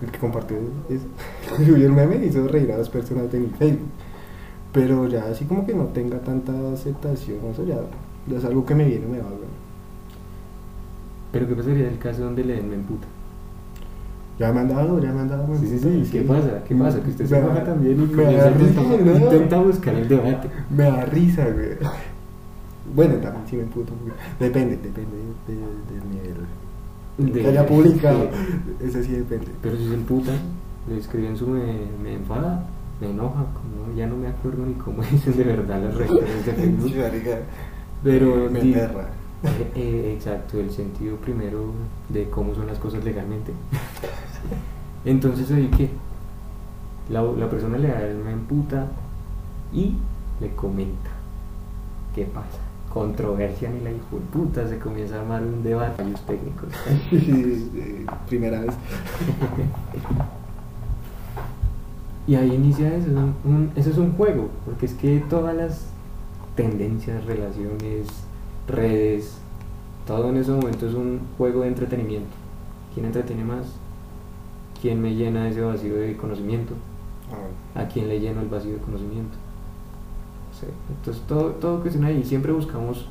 el 0.00 0.10
que 0.10 0.18
compartió 0.18 0.56
es, 0.88 1.02
subió 1.66 1.76
el 1.76 1.92
meme 1.92 2.24
y 2.24 2.28
hizo 2.28 2.46
reír 2.48 2.72
a 2.72 2.78
dos 2.78 2.88
personas 2.88 3.30
de 3.30 3.38
mi 3.38 3.48
Facebook. 3.48 3.88
Pero 4.72 5.06
ya 5.08 5.24
así 5.26 5.44
como 5.44 5.66
que 5.66 5.74
no 5.74 5.84
tenga 5.86 6.18
tanta 6.20 6.52
aceptación, 6.72 7.38
eso 7.52 7.64
ya, 7.66 7.76
ya 8.26 8.38
es 8.38 8.44
algo 8.44 8.64
que 8.64 8.74
me 8.74 8.86
viene 8.86 9.06
me 9.06 9.18
va. 9.18 9.26
Pero 11.30 11.46
¿qué 11.48 11.54
pasaría 11.54 11.88
el 11.88 11.98
caso 11.98 12.24
donde 12.24 12.44
le 12.44 12.54
den 12.54 12.70
me 12.70 12.76
emputa? 12.76 13.06
Ya 14.42 14.52
me 14.52 14.60
han 14.60 14.68
dado, 14.68 14.98
ya 15.00 15.12
me 15.12 15.20
han 15.20 15.28
dado. 15.28 15.46
Sí, 15.60 15.66
sí, 15.68 15.78
sí. 15.78 16.08
¿Qué 16.10 16.22
pasa? 16.22 16.64
¿Qué 16.66 16.74
pasa? 16.74 17.00
Que 17.00 17.10
usted 17.10 17.26
se 17.26 17.40
da- 17.40 17.64
también 17.64 17.94
y 18.02 18.12
me 18.16 18.24
da 18.24 18.50
risa, 18.50 18.80
¿no? 18.82 19.16
intenta 19.16 19.58
buscar 19.60 19.94
el 19.94 20.08
debate. 20.08 20.48
Me 20.68 20.82
da 20.84 21.04
risa, 21.04 21.44
güey. 21.48 21.76
Bueno, 22.94 23.14
también 23.16 23.44
sí 23.48 23.56
me 23.56 23.62
puto. 23.64 23.92
güey. 24.02 24.12
Depende, 24.40 24.76
depende 24.78 25.16
de- 25.46 25.54
del 25.54 26.10
nivel. 26.10 27.32
De- 27.32 27.40
que 27.40 27.46
haya 27.48 27.64
publicado. 27.72 28.18
de- 28.80 28.88
Ese 28.88 29.04
sí 29.04 29.12
depende. 29.12 29.46
Pero 29.62 29.76
si 29.76 29.86
es 29.86 29.92
el 29.92 30.00
puta, 30.00 30.32
le 30.88 30.98
escriben 30.98 31.36
su 31.36 31.46
me, 31.46 31.62
me 32.02 32.14
enfada, 32.14 32.64
me 33.00 33.10
enoja, 33.10 33.44
como 33.54 33.96
ya 33.96 34.08
no 34.08 34.16
me 34.16 34.26
acuerdo 34.26 34.66
ni 34.66 34.74
cómo 34.74 35.02
dicen 35.12 35.36
de 35.36 35.44
verdad 35.44 35.82
las 35.84 35.94
reacciones 35.94 36.46
de 36.46 36.52
Facebook. 36.54 36.92
Pero 38.02 38.50
Me 38.50 38.58
aterra. 38.58 39.06
Eh, 39.74 40.14
exacto, 40.16 40.58
el 40.60 40.70
sentido 40.70 41.16
primero 41.16 41.72
de 42.08 42.28
cómo 42.30 42.54
son 42.54 42.66
las 42.66 42.78
cosas 42.78 43.04
legalmente. 43.04 43.52
Entonces 45.04 45.50
ahí 45.50 45.66
que 45.68 45.90
la, 47.10 47.22
la 47.22 47.48
persona 47.50 47.76
le 47.78 47.88
da 47.88 48.02
el 48.06 48.16
me 48.18 48.32
emputa 48.32 48.86
y 49.72 49.94
le 50.40 50.50
comenta 50.54 51.10
qué 52.14 52.24
pasa. 52.24 52.58
Controversia 52.92 53.70
ni 53.70 53.80
la 53.80 53.90
hijo 53.90 54.16
de 54.16 54.20
puta, 54.32 54.68
se 54.68 54.78
comienza 54.78 55.16
a 55.16 55.20
armar 55.20 55.42
un 55.42 55.62
debate 55.62 56.02
fallos 56.04 56.20
técnicos. 56.26 56.68
Primera 58.28 58.60
vez. 58.60 58.74
Y 62.26 62.36
ahí 62.36 62.54
inicia 62.54 62.94
eso, 62.94 63.08
un- 63.10 63.34
un- 63.44 63.70
eso 63.74 63.90
es 63.90 63.98
un 63.98 64.12
juego, 64.12 64.48
porque 64.64 64.86
es 64.86 64.94
que 64.94 65.18
todas 65.28 65.56
las 65.56 65.86
tendencias, 66.54 67.24
relaciones, 67.24 68.06
redes, 68.66 69.38
todo 70.06 70.30
en 70.30 70.36
ese 70.36 70.50
momento 70.50 70.86
es 70.86 70.94
un 70.94 71.20
juego 71.36 71.62
de 71.62 71.68
entretenimiento. 71.68 72.34
¿Quién 72.94 73.06
entretiene 73.06 73.44
más? 73.44 73.66
¿Quién 74.80 75.00
me 75.00 75.14
llena 75.14 75.48
ese 75.48 75.60
vacío 75.60 75.94
de 75.94 76.16
conocimiento? 76.16 76.74
Ah, 77.74 77.82
¿A 77.82 77.88
quién 77.88 78.08
le 78.08 78.20
lleno 78.20 78.40
el 78.40 78.48
vacío 78.48 78.72
de 78.72 78.78
conocimiento? 78.78 79.36
Sí, 80.58 80.66
Entonces 80.90 81.22
todo, 81.26 81.52
todo 81.52 81.80
cuestiona 81.80 82.08
ahí. 82.08 82.24
Siempre 82.24 82.52
buscamos 82.52 83.06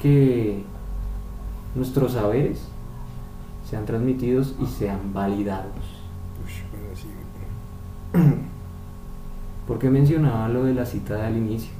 que 0.00 0.62
nuestros 1.74 2.12
saberes 2.12 2.68
sean 3.68 3.86
transmitidos 3.86 4.54
y 4.60 4.66
sean 4.66 5.12
validados. 5.12 6.00
¿Por 9.66 9.78
qué 9.78 9.88
mencionaba 9.88 10.48
lo 10.48 10.64
de 10.64 10.74
la 10.74 10.84
cita 10.84 11.14
del 11.14 11.36
inicio? 11.36 11.70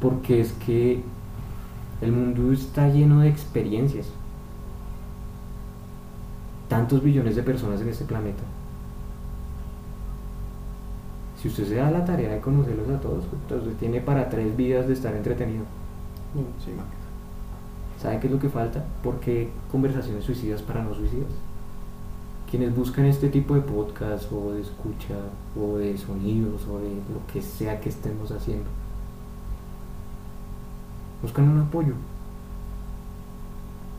Porque 0.00 0.40
es 0.40 0.52
que 0.54 1.02
el 2.00 2.12
mundo 2.12 2.52
está 2.52 2.88
lleno 2.88 3.20
de 3.20 3.28
experiencias. 3.28 4.06
Tantos 6.68 7.02
billones 7.02 7.34
de 7.34 7.42
personas 7.42 7.80
en 7.80 7.88
este 7.88 8.04
planeta. 8.04 8.42
Si 11.40 11.48
usted 11.48 11.66
se 11.66 11.76
da 11.76 11.90
la 11.90 12.04
tarea 12.04 12.34
de 12.34 12.40
conocerlos 12.40 12.88
a 12.88 13.00
todos, 13.00 13.24
entonces 13.32 13.76
tiene 13.78 14.00
para 14.00 14.28
tres 14.28 14.56
vidas 14.56 14.86
de 14.86 14.94
estar 14.94 15.14
entretenido. 15.14 15.64
No, 16.34 16.42
sí. 16.64 16.72
¿Sabe 18.00 18.20
qué 18.20 18.26
es 18.26 18.32
lo 18.32 18.38
que 18.38 18.48
falta? 18.48 18.84
Porque 19.02 19.48
conversaciones 19.70 20.24
suicidas 20.24 20.62
para 20.62 20.82
no 20.82 20.94
suicidas. 20.94 21.30
Quienes 22.50 22.74
buscan 22.74 23.04
este 23.04 23.28
tipo 23.28 23.54
de 23.54 23.60
podcast 23.60 24.32
o 24.32 24.52
de 24.52 24.62
escucha 24.62 25.14
o 25.60 25.78
de 25.78 25.96
sonidos 25.98 26.66
o 26.66 26.78
de 26.78 26.88
lo 26.88 27.26
que 27.32 27.42
sea 27.42 27.80
que 27.80 27.88
estemos 27.88 28.30
haciendo, 28.30 28.68
buscan 31.22 31.48
un 31.48 31.60
apoyo, 31.60 31.94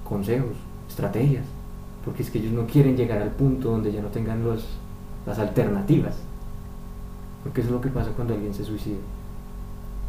consejos, 0.08 0.56
estrategias, 0.88 1.46
porque 2.04 2.24
es 2.24 2.32
que 2.32 2.40
ellos 2.40 2.54
no 2.54 2.66
quieren 2.66 2.96
llegar 2.96 3.22
al 3.22 3.32
punto 3.32 3.72
donde 3.72 3.92
ya 3.92 4.02
no 4.02 4.08
tengan 4.08 4.44
las 5.26 5.40
alternativas. 5.40 6.16
Porque 7.44 7.62
eso 7.62 7.70
es 7.70 7.76
lo 7.76 7.82
que 7.82 7.90
pasa 7.90 8.12
cuando 8.12 8.34
alguien 8.34 8.54
se 8.54 8.66
suicida. 8.66 8.98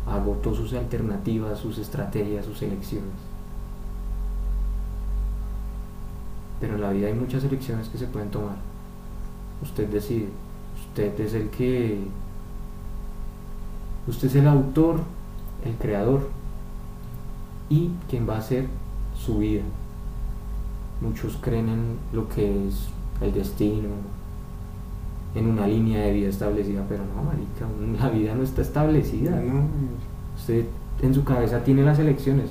Agotó 0.07 0.55
sus 0.55 0.73
alternativas, 0.73 1.59
sus 1.59 1.79
estrategias, 1.79 2.47
sus 2.47 2.63
elecciones. 2.63 3.11
Pero 6.61 6.75
en 6.75 6.81
la 6.81 6.91
vida 6.91 7.07
hay 7.07 7.15
muchas 7.15 7.45
elecciones 7.45 7.89
que 7.89 7.99
se 7.99 8.07
pueden 8.07 8.31
tomar. 8.31 8.57
Usted 9.63 9.89
decide. 9.89 10.29
Usted 10.89 11.21
es 11.21 11.35
el 11.35 11.51
que... 11.51 12.01
Usted 14.09 14.29
es 14.29 14.35
el 14.35 14.49
autor, 14.49 15.01
el 15.65 15.75
creador 15.77 16.29
y 17.71 17.91
quien 18.09 18.29
va 18.29 18.35
a 18.35 18.39
hacer 18.39 18.67
su 19.17 19.39
vida. 19.39 19.63
Muchos 21.01 21.39
creen 21.41 21.69
en 21.71 21.97
lo 22.13 22.29
que 22.29 22.69
es 22.69 22.89
el 23.23 23.33
destino, 23.33 23.89
en 25.35 25.47
una 25.47 25.67
línea 25.67 26.01
de 26.03 26.13
vida 26.13 26.29
establecida, 26.29 26.85
pero 26.89 27.03
no, 27.05 27.23
marica, 27.23 28.03
la 28.03 28.11
vida 28.11 28.35
no 28.35 28.43
está 28.43 28.61
establecida. 28.61 29.31
No, 29.31 29.63
Usted 30.37 30.67
en 31.03 31.15
su 31.15 31.25
cabeza 31.25 31.63
tiene 31.63 31.83
las 31.83 31.99
elecciones, 31.99 32.51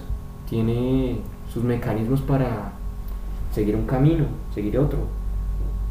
tiene 0.49 1.19
sus 1.51 1.63
mecanismos 1.63 2.21
para 2.21 2.71
seguir 3.53 3.75
un 3.75 3.85
camino, 3.85 4.25
seguir 4.53 4.77
otro. 4.77 4.99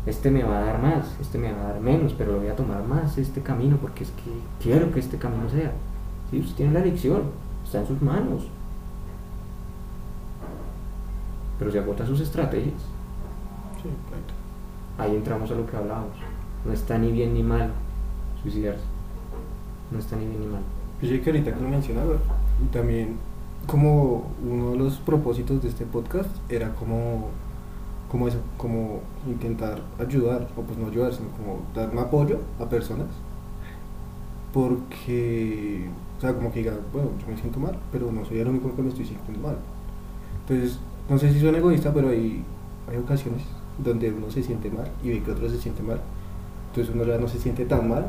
Este 0.06 0.30
me 0.30 0.42
va 0.42 0.58
a 0.58 0.64
dar 0.64 0.82
más, 0.82 1.16
este 1.20 1.38
me 1.38 1.52
va 1.52 1.60
a 1.60 1.72
dar 1.72 1.80
menos, 1.80 2.14
pero 2.16 2.32
lo 2.32 2.38
voy 2.38 2.48
a 2.48 2.56
tomar 2.56 2.82
más 2.84 3.18
este 3.18 3.42
camino 3.42 3.76
porque 3.76 4.04
es 4.04 4.10
que 4.10 4.30
quiero 4.62 4.90
que 4.90 5.00
este 5.00 5.18
camino 5.18 5.50
sea. 5.50 5.72
¿Sí? 6.30 6.38
Usted 6.38 6.56
tiene 6.56 6.72
la 6.72 6.80
elección, 6.80 7.22
está 7.64 7.80
en 7.80 7.86
sus 7.86 8.00
manos. 8.00 8.46
Pero 11.58 11.70
se 11.70 11.78
agota 11.78 12.06
sus 12.06 12.20
estrategias. 12.20 12.80
sí. 13.82 13.88
Ahí 14.98 15.14
entramos 15.14 15.50
a 15.50 15.54
lo 15.54 15.64
que 15.66 15.76
hablábamos. 15.76 16.16
No 16.64 16.72
está 16.72 16.98
ni 16.98 17.12
bien 17.12 17.32
ni 17.32 17.42
mal 17.42 17.70
suicidarse. 18.42 18.82
No 19.90 19.98
está 19.98 20.16
ni 20.16 20.26
bien 20.26 20.40
ni 20.40 20.46
mal. 20.46 20.62
Yo 21.00 21.08
sé 21.08 21.20
que 21.20 21.30
ahorita 21.30 21.54
que 21.54 21.60
lo 21.60 21.68
mencionaba, 21.68 22.16
y 22.62 22.66
también 22.66 23.16
como 23.66 24.26
uno 24.44 24.72
de 24.72 24.78
los 24.78 24.96
propósitos 24.96 25.62
de 25.62 25.68
este 25.68 25.84
podcast 25.84 26.30
era 26.48 26.74
como, 26.74 27.28
como 28.10 28.26
eso, 28.26 28.38
como 28.56 29.00
intentar 29.26 29.80
ayudar, 29.98 30.48
o 30.56 30.62
pues 30.62 30.78
no 30.78 30.88
ayudar, 30.88 31.12
sino 31.12 31.28
como 31.30 31.60
dar 31.74 31.90
un 31.90 31.98
apoyo 31.98 32.38
a 32.58 32.68
personas, 32.68 33.08
porque, 34.52 35.88
o 36.16 36.20
sea, 36.20 36.34
como 36.34 36.50
que 36.50 36.60
diga, 36.60 36.74
bueno, 36.92 37.10
yo 37.20 37.28
me 37.28 37.36
siento 37.36 37.60
mal, 37.60 37.78
pero 37.92 38.10
no 38.10 38.24
soy 38.24 38.40
el 38.40 38.48
único 38.48 38.74
que 38.74 38.82
me 38.82 38.88
estoy 38.88 39.04
sintiendo 39.04 39.46
mal. 39.46 39.58
Entonces, 40.40 40.80
no 41.08 41.18
sé 41.18 41.32
si 41.32 41.40
suena 41.40 41.58
egoísta, 41.58 41.92
pero 41.92 42.08
hay, 42.10 42.42
hay 42.90 42.96
ocasiones 42.98 43.42
donde 43.82 44.12
uno 44.12 44.30
se 44.30 44.42
siente 44.42 44.70
mal 44.70 44.88
y 45.02 45.10
ve 45.10 45.22
que 45.22 45.30
otro 45.32 45.48
se 45.48 45.58
siente 45.58 45.82
mal. 45.82 46.00
Entonces 46.70 46.94
uno 46.94 47.04
ya 47.04 47.18
no 47.18 47.28
se 47.28 47.38
siente 47.38 47.64
tan 47.64 47.88
mal 47.88 48.06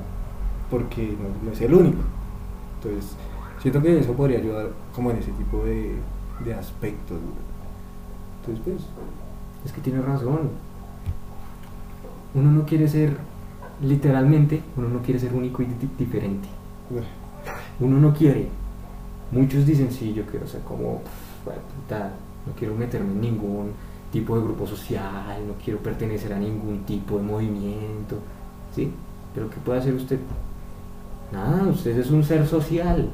porque 0.70 1.04
no, 1.08 1.46
no 1.46 1.52
es 1.52 1.62
el 1.62 1.74
único. 1.74 2.00
Entonces, 2.82 3.16
siento 3.62 3.82
que 3.82 4.00
eso 4.00 4.14
podría 4.14 4.40
ayudar 4.40 4.70
como 4.96 5.12
en 5.12 5.18
ese 5.18 5.32
tipo 5.32 5.64
de, 5.64 5.96
de 6.46 6.54
aspectos. 6.54 7.18
Entonces, 8.42 8.64
pues, 8.66 8.82
Es 9.66 9.72
que 9.74 9.82
tiene 9.82 10.02
razón. 10.02 10.50
Uno 12.36 12.52
no 12.52 12.66
quiere 12.66 12.88
ser, 12.88 13.18
literalmente, 13.82 14.62
uno 14.78 14.88
no 14.90 15.02
quiere 15.02 15.20
ser 15.20 15.34
único 15.34 15.62
y 15.64 15.66
di- 15.66 15.90
diferente. 15.98 16.48
Uno 17.80 17.98
no 18.00 18.14
quiere. 18.14 18.48
Muchos 19.32 19.66
dicen, 19.66 19.92
sí, 19.92 20.14
yo 20.14 20.26
quiero 20.26 20.46
ser 20.48 20.62
como, 20.62 21.02
bueno, 21.46 21.62
puta, 21.76 22.12
no 22.46 22.54
quiero 22.54 22.76
meterme 22.76 23.12
en 23.12 23.22
ningún 23.22 23.72
tipo 24.12 24.36
de 24.36 24.44
grupo 24.44 24.66
social, 24.66 25.48
no 25.48 25.54
quiero 25.64 25.80
pertenecer 25.80 26.34
a 26.34 26.40
ningún 26.40 26.84
tipo 26.86 27.18
de 27.18 27.24
movimiento, 27.24 28.18
¿sí? 28.76 28.92
Pero 29.34 29.50
¿qué 29.50 29.58
puede 29.58 29.80
hacer 29.80 29.94
usted? 29.94 30.20
Nada, 31.32 31.68
usted 31.70 31.98
es 31.98 32.10
un 32.10 32.24
ser 32.24 32.48
social. 32.48 33.10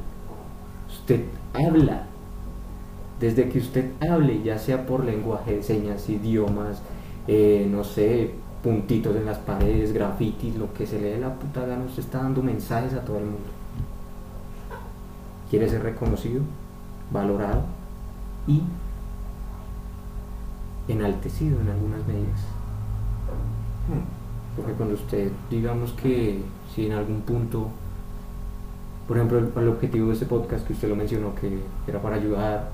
Usted 0.90 1.26
habla. 1.54 2.08
Desde 3.20 3.50
que 3.50 3.60
usted 3.60 3.92
hable, 4.02 4.42
ya 4.44 4.58
sea 4.58 4.86
por 4.86 5.04
lenguaje 5.04 5.64
señas, 5.64 6.10
idiomas, 6.10 6.82
eh, 7.28 7.68
no 7.70 7.84
sé, 7.84 8.32
puntitos 8.64 9.16
en 9.16 9.26
las 9.26 9.38
paredes, 9.38 9.94
grafitis, 9.94 10.56
lo 10.56 10.74
que 10.74 10.86
se 10.86 11.00
le 11.00 11.12
dé 11.12 11.20
la 11.20 11.34
puta 11.36 11.66
gana, 11.66 11.86
usted 11.86 12.04
está 12.04 12.22
dando 12.22 12.42
mensajes 12.42 12.94
a 12.94 13.02
todo 13.06 13.18
el 13.18 13.26
mundo. 13.26 13.50
Quiere 15.50 15.70
ser 15.70 15.84
reconocido, 15.84 16.42
valorado 17.12 17.64
y 18.48 18.62
enaltecido 20.88 21.60
en 21.62 21.70
algunas 21.70 22.06
medidas. 22.08 22.40
hmm, 23.90 24.56
Porque 24.56 24.74
cuando 24.74 24.96
usted, 24.96 25.32
digamos 25.50 25.92
que 25.94 26.42
si 26.74 26.86
en 26.88 26.94
algún 26.94 27.22
punto, 27.22 27.68
por 29.08 29.18
ejemplo, 29.18 29.38
el, 29.40 29.52
el 29.56 29.68
objetivo 29.70 30.08
de 30.08 30.14
este 30.14 30.26
podcast 30.26 30.66
que 30.66 30.74
usted 30.74 30.90
lo 30.90 30.96
mencionó, 30.96 31.34
que 31.36 31.60
era 31.88 32.02
para 32.02 32.16
ayudar, 32.16 32.70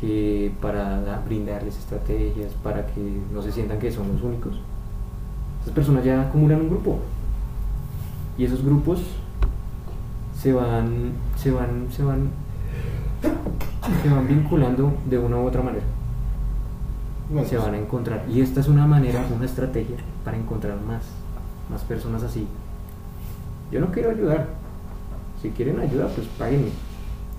que 0.00 0.52
para 0.60 1.00
da- 1.02 1.22
brindarles 1.24 1.78
estrategias, 1.78 2.52
para 2.62 2.86
que 2.86 3.20
no 3.32 3.40
se 3.42 3.52
sientan 3.52 3.78
que 3.78 3.90
son 3.92 4.08
los 4.12 4.22
únicos, 4.22 4.58
esas 5.62 5.74
personas 5.74 6.04
ya 6.04 6.20
acumulan 6.22 6.60
un 6.62 6.70
grupo. 6.70 6.98
Y 8.38 8.44
esos 8.44 8.64
grupos 8.64 9.00
se 10.40 10.52
van, 10.52 11.12
se 11.36 11.50
van, 11.52 11.86
se 11.90 12.02
van, 12.02 12.30
se 14.02 14.08
van 14.08 14.26
vinculando 14.26 14.92
de 15.08 15.18
una 15.18 15.36
u 15.36 15.46
otra 15.46 15.62
manera. 15.62 15.84
Se 17.48 17.56
van 17.56 17.74
a 17.74 17.78
encontrar. 17.78 18.24
Y 18.28 18.40
esta 18.40 18.60
es 18.60 18.68
una 18.68 18.86
manera, 18.86 19.24
una 19.34 19.44
estrategia 19.46 19.96
para 20.24 20.36
encontrar 20.36 20.78
más, 20.80 21.02
más 21.70 21.82
personas 21.82 22.22
así. 22.22 22.46
Yo 23.70 23.80
no 23.80 23.90
quiero 23.90 24.10
ayudar. 24.10 24.48
Si 25.40 25.50
quieren 25.50 25.80
ayuda, 25.80 26.08
pues 26.08 26.26
páguenme. 26.38 26.68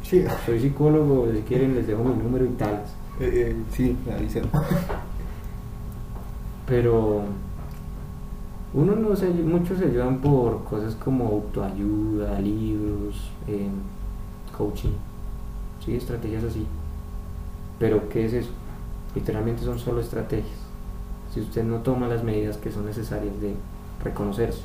Sí, 0.03 0.25
Soy 0.45 0.59
psicólogo, 0.59 1.27
si 1.31 1.41
quieren 1.41 1.75
les 1.75 1.87
dejo 1.87 2.03
mi 2.03 2.15
número 2.21 2.45
y 2.45 2.49
tal. 2.49 2.83
eh, 3.19 3.55
eh, 3.55 3.55
sí. 3.71 3.95
Pero 6.67 7.23
uno 8.73 8.95
no 8.95 9.15
se 9.15 9.29
muchos 9.29 9.77
se 9.77 9.85
ayudan 9.85 10.19
por 10.19 10.63
cosas 10.63 10.95
como 10.95 11.25
autoayuda, 11.27 12.39
libros, 12.39 13.29
eh, 13.47 13.69
coaching, 14.57 14.93
sí, 15.85 15.95
estrategias 15.95 16.43
así. 16.45 16.65
Pero 17.79 18.09
¿qué 18.09 18.25
es 18.25 18.33
eso? 18.33 18.49
Literalmente 19.15 19.63
son 19.63 19.79
solo 19.79 20.01
estrategias. 20.01 20.57
Si 21.33 21.41
usted 21.41 21.63
no 21.63 21.77
toma 21.77 22.07
las 22.07 22.23
medidas 22.23 22.57
que 22.57 22.71
son 22.71 22.85
necesarias 22.85 23.39
de 23.41 23.55
reconocerse, 24.03 24.61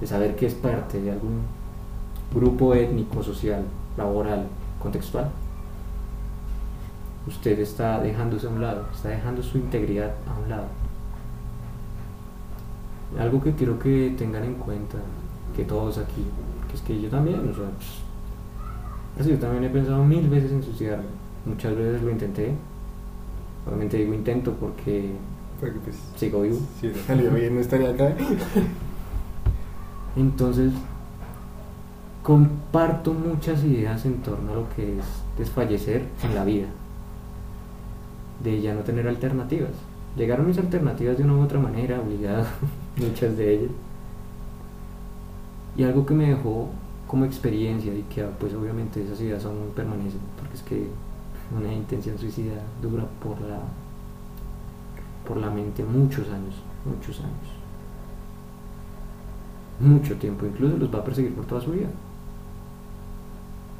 de 0.00 0.06
saber 0.06 0.36
que 0.36 0.46
es 0.46 0.54
parte 0.54 1.00
de 1.00 1.10
algún 1.10 1.40
grupo 2.34 2.74
étnico, 2.74 3.22
social, 3.22 3.62
laboral, 3.96 4.46
contextual, 4.82 5.30
usted 7.26 7.58
está 7.58 8.00
dejándose 8.00 8.46
a 8.46 8.50
un 8.50 8.60
lado, 8.60 8.86
está 8.94 9.08
dejando 9.10 9.42
su 9.42 9.58
integridad 9.58 10.14
a 10.26 10.38
un 10.42 10.48
lado. 10.48 10.66
Algo 13.18 13.42
que 13.42 13.54
quiero 13.54 13.78
que 13.78 14.14
tengan 14.16 14.44
en 14.44 14.54
cuenta, 14.54 14.98
que 15.54 15.64
todos 15.64 15.98
aquí, 15.98 16.24
que 16.68 16.76
es 16.76 16.82
que 16.82 17.00
yo 17.00 17.08
también, 17.08 17.40
o 17.40 17.54
sea, 17.54 17.64
pues, 19.16 19.28
yo 19.28 19.38
también 19.38 19.64
he 19.64 19.70
pensado 19.70 20.04
mil 20.04 20.28
veces 20.28 20.52
en 20.52 20.62
suicidarme. 20.62 21.06
Muchas 21.46 21.74
veces 21.74 22.02
lo 22.02 22.10
intenté. 22.10 22.54
Obviamente 23.66 23.96
digo 23.96 24.14
intento 24.14 24.52
porque 24.52 25.10
Porque 25.60 25.78
pues, 25.80 25.96
sigo 26.16 26.42
vivo. 26.42 26.58
si 26.80 26.88
no 26.88 26.94
salió 27.06 27.30
bien, 27.32 27.54
no 27.54 27.60
estaría 27.60 27.90
acá. 27.90 28.14
Entonces, 30.16 30.72
comparto 32.22 33.12
muchas 33.12 33.62
ideas 33.64 34.04
en 34.06 34.16
torno 34.22 34.52
a 34.52 34.54
lo 34.56 34.68
que 34.74 34.98
es 34.98 35.04
desfallecer 35.38 36.06
en 36.22 36.34
la 36.34 36.44
vida, 36.44 36.66
de 38.42 38.60
ya 38.60 38.74
no 38.74 38.80
tener 38.80 39.06
alternativas. 39.06 39.70
Llegaron 40.16 40.46
mis 40.46 40.58
alternativas 40.58 41.18
de 41.18 41.24
una 41.24 41.34
u 41.34 41.42
otra 41.42 41.58
manera, 41.58 42.00
obligado, 42.00 42.46
muchas 42.96 43.36
de 43.36 43.54
ellas. 43.54 43.70
Y 45.76 45.84
algo 45.84 46.06
que 46.06 46.14
me 46.14 46.30
dejó 46.30 46.70
como 47.06 47.26
experiencia 47.26 47.94
y 47.94 48.02
que 48.12 48.24
pues 48.40 48.54
obviamente 48.54 49.04
esas 49.04 49.20
ideas 49.20 49.44
muy 49.44 49.68
permanecen, 49.74 50.20
porque 50.38 50.54
es 50.56 50.62
que 50.62 50.86
una 51.54 51.72
intención 51.72 52.18
suicida 52.18 52.62
dura 52.80 53.04
por 53.22 53.40
la 53.40 53.60
por 55.26 55.36
la 55.38 55.50
mente 55.50 55.82
muchos 55.84 56.28
años, 56.28 56.54
muchos 56.84 57.18
años 57.20 57.56
mucho 59.80 60.16
tiempo, 60.16 60.46
incluso 60.46 60.76
los 60.76 60.94
va 60.94 61.00
a 61.00 61.04
perseguir 61.04 61.34
por 61.34 61.44
toda 61.44 61.60
su 61.60 61.72
vida. 61.72 61.88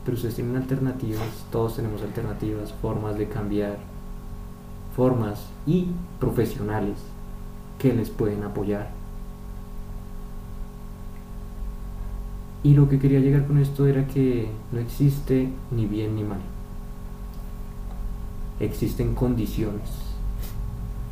Pero 0.04 0.16
ustedes 0.16 0.36
tienen 0.36 0.56
alternativas, 0.56 1.46
todos 1.50 1.76
tenemos 1.76 2.02
alternativas, 2.02 2.72
formas 2.80 3.18
de 3.18 3.28
cambiar, 3.28 3.78
formas 4.94 5.46
y 5.66 5.88
profesionales 6.20 6.98
que 7.78 7.92
les 7.92 8.10
pueden 8.10 8.44
apoyar. 8.44 8.90
Y 12.62 12.74
lo 12.74 12.88
que 12.88 12.98
quería 12.98 13.20
llegar 13.20 13.46
con 13.46 13.58
esto 13.58 13.86
era 13.86 14.06
que 14.06 14.50
no 14.72 14.80
existe 14.80 15.50
ni 15.70 15.86
bien 15.86 16.16
ni 16.16 16.24
mal. 16.24 16.40
Existen 18.60 19.14
condiciones 19.14 19.90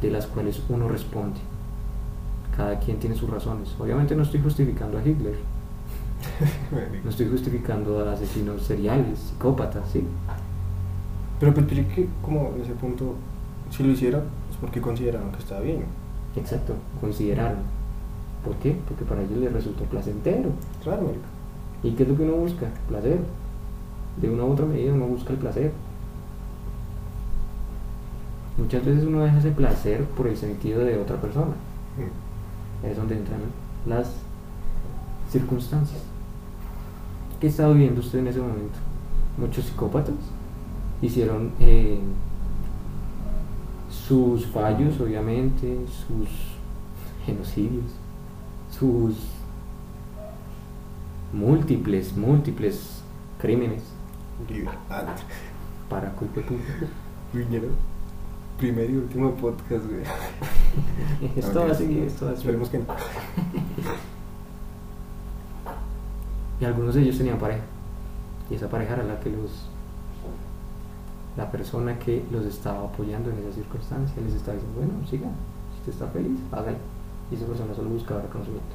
de 0.01 0.11
las 0.11 0.27
cuales 0.27 0.63
uno 0.69 0.89
responde. 0.89 1.41
Cada 2.57 2.79
quien 2.79 2.99
tiene 2.99 3.17
sus 3.17 3.29
razones. 3.29 3.75
Obviamente 3.79 4.15
no 4.15 4.23
estoy 4.23 4.41
justificando 4.41 4.99
a 4.99 5.03
Hitler, 5.03 5.37
no 7.05 7.11
estoy 7.11 7.29
justificando 7.29 8.01
a 8.01 8.13
asesinos 8.13 8.63
seriales, 8.63 9.19
psicópatas, 9.19 9.89
¿sí? 9.93 10.05
Pero 11.41 11.53
pues 11.53 11.67
yo 11.69 11.89
que 11.89 12.09
como 12.23 12.53
en 12.55 12.63
ese 12.63 12.73
punto, 12.73 13.15
si 13.71 13.83
lo 13.83 13.91
hicieron, 13.91 14.23
es 14.51 14.57
porque 14.57 14.81
consideraron 14.81 15.33
que 15.33 15.39
estaba 15.39 15.61
bien. 15.61 15.85
Exacto, 16.37 16.75
consideraron. 17.01 17.59
¿Por 18.45 18.55
qué? 18.57 18.77
Porque 18.87 19.05
para 19.05 19.23
ellos 19.23 19.39
les 19.39 19.53
resultó 19.53 19.85
placentero. 19.85 20.51
Claro. 20.83 21.13
¿Y 21.83 21.93
qué 21.93 22.03
es 22.03 22.09
lo 22.09 22.17
que 22.17 22.23
uno 22.23 22.35
busca? 22.35 22.67
Placer. 22.89 23.21
De 24.21 24.31
una 24.31 24.45
u 24.45 24.53
otra 24.53 24.67
medida 24.67 24.93
uno 24.93 25.07
busca 25.07 25.33
el 25.33 25.39
placer. 25.39 25.73
Muchas 28.57 28.85
veces 28.85 29.05
uno 29.05 29.21
deja 29.21 29.39
ese 29.39 29.51
placer 29.51 30.05
por 30.05 30.27
el 30.27 30.37
sentido 30.37 30.85
de 30.85 30.99
otra 30.99 31.21
persona. 31.21 31.55
Mm. 31.97 32.87
Es 32.87 32.97
donde 32.97 33.17
entran 33.17 33.41
las 33.87 34.13
circunstancias. 35.31 36.01
¿Qué 37.41 37.49
estaba 37.49 37.73
viviendo 37.73 38.01
usted 38.01 38.21
en 38.21 38.29
ese 38.29 38.41
momento? 38.41 38.79
Muchos 39.37 39.65
psicópatas 39.65 40.15
hicieron 41.03 41.53
eh, 41.59 41.99
sus 43.91 44.47
fallos, 44.47 45.01
obviamente, 45.01 45.79
sus 45.87 46.29
genocidios, 47.27 47.87
sus 48.71 49.17
múltiples, 51.33 52.17
múltiples 52.17 53.03
crímenes 53.41 53.83
para 55.89 56.11
Cuipepu. 56.13 56.55
Primer 58.59 58.89
y 58.91 58.97
último 58.97 59.33
podcast, 59.35 59.85
güey. 59.87 60.03
esto 61.37 61.61
va 61.61 61.73
a 61.73 61.75
seguir, 61.75 62.05
esto 62.05 62.27
va 62.27 62.33
a 62.33 62.37
seguir. 62.37 62.55
Esperemos 62.55 62.69
que 62.69 62.79
no. 62.79 62.85
Y 66.61 66.65
algunos 66.65 66.95
de 66.95 67.03
ellos 67.03 67.19
tenían 67.19 67.39
pareja. 67.39 67.65
Y 68.49 68.55
esa 68.55 68.69
pareja 68.69 68.95
era 68.95 69.03
la 69.03 69.19
que 69.21 69.31
los. 69.31 69.69
La 71.37 71.51
persona 71.51 71.99
que 71.99 72.25
los 72.31 72.45
estaba 72.47 72.85
apoyando 72.85 73.31
en 73.31 73.39
esa 73.39 73.53
circunstancia 73.53 74.23
les 74.23 74.35
estaba 74.35 74.55
diciendo: 74.55 74.79
Bueno, 74.81 75.07
siga, 75.09 75.29
si 75.73 75.79
usted 75.81 75.93
está 75.93 76.07
feliz, 76.09 76.39
hágalo. 76.53 76.79
Y 77.31 77.35
esa 77.35 77.47
persona 77.47 77.75
solo 77.75 77.91
buscaba 77.91 78.23
reconocimiento. 78.23 78.75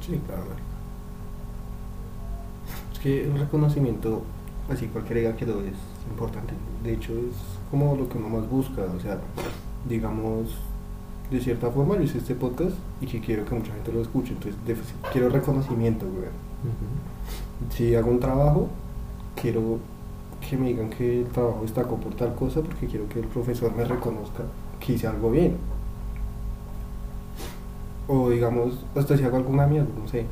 Sí, 0.00 0.20
claro. 0.26 0.44
Es 2.92 2.98
que 3.00 3.24
el 3.24 3.38
reconocimiento, 3.38 4.22
así 4.70 4.86
cualquiera 4.86 5.20
diga 5.20 5.36
que 5.36 5.46
lo 5.46 5.60
es 5.62 5.74
importante. 6.08 6.54
De 6.84 6.92
hecho, 6.94 7.12
es 7.12 7.57
como 7.70 7.96
lo 7.96 8.08
que 8.08 8.18
uno 8.18 8.28
más 8.28 8.48
busca. 8.48 8.82
O 8.96 9.00
sea, 9.00 9.18
digamos, 9.88 10.54
de 11.30 11.40
cierta 11.40 11.70
forma, 11.70 11.96
yo 11.96 12.02
hice 12.02 12.18
este 12.18 12.34
podcast 12.34 12.76
y 13.00 13.06
que 13.06 13.20
quiero 13.20 13.44
que 13.44 13.54
mucha 13.54 13.72
gente 13.72 13.92
lo 13.92 14.00
escuche. 14.02 14.32
Entonces, 14.32 14.54
de- 14.66 14.76
quiero 15.12 15.28
reconocimiento, 15.28 16.06
güey. 16.06 16.28
Si 17.70 17.94
hago 17.94 18.10
un 18.10 18.20
trabajo, 18.20 18.68
quiero 19.40 19.78
que 20.40 20.56
me 20.56 20.68
digan 20.68 20.90
que 20.90 21.22
el 21.22 21.26
trabajo 21.28 21.60
destacó 21.62 21.96
por 21.96 22.14
tal 22.14 22.34
cosa 22.34 22.60
porque 22.62 22.86
quiero 22.86 23.08
que 23.08 23.20
el 23.20 23.26
profesor 23.26 23.74
me 23.76 23.84
reconozca 23.84 24.44
que 24.80 24.94
hice 24.94 25.06
algo 25.06 25.30
bien. 25.30 25.56
O 28.06 28.30
digamos, 28.30 28.78
hasta 28.96 29.16
si 29.16 29.24
hago 29.24 29.36
alguna 29.36 29.66
mierda, 29.66 29.88
no 30.00 30.08
sé, 30.08 30.24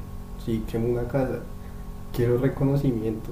si 0.44 0.60
quemo 0.60 0.88
una 0.88 1.06
casa, 1.06 1.40
quiero 2.14 2.38
reconocimiento 2.38 3.30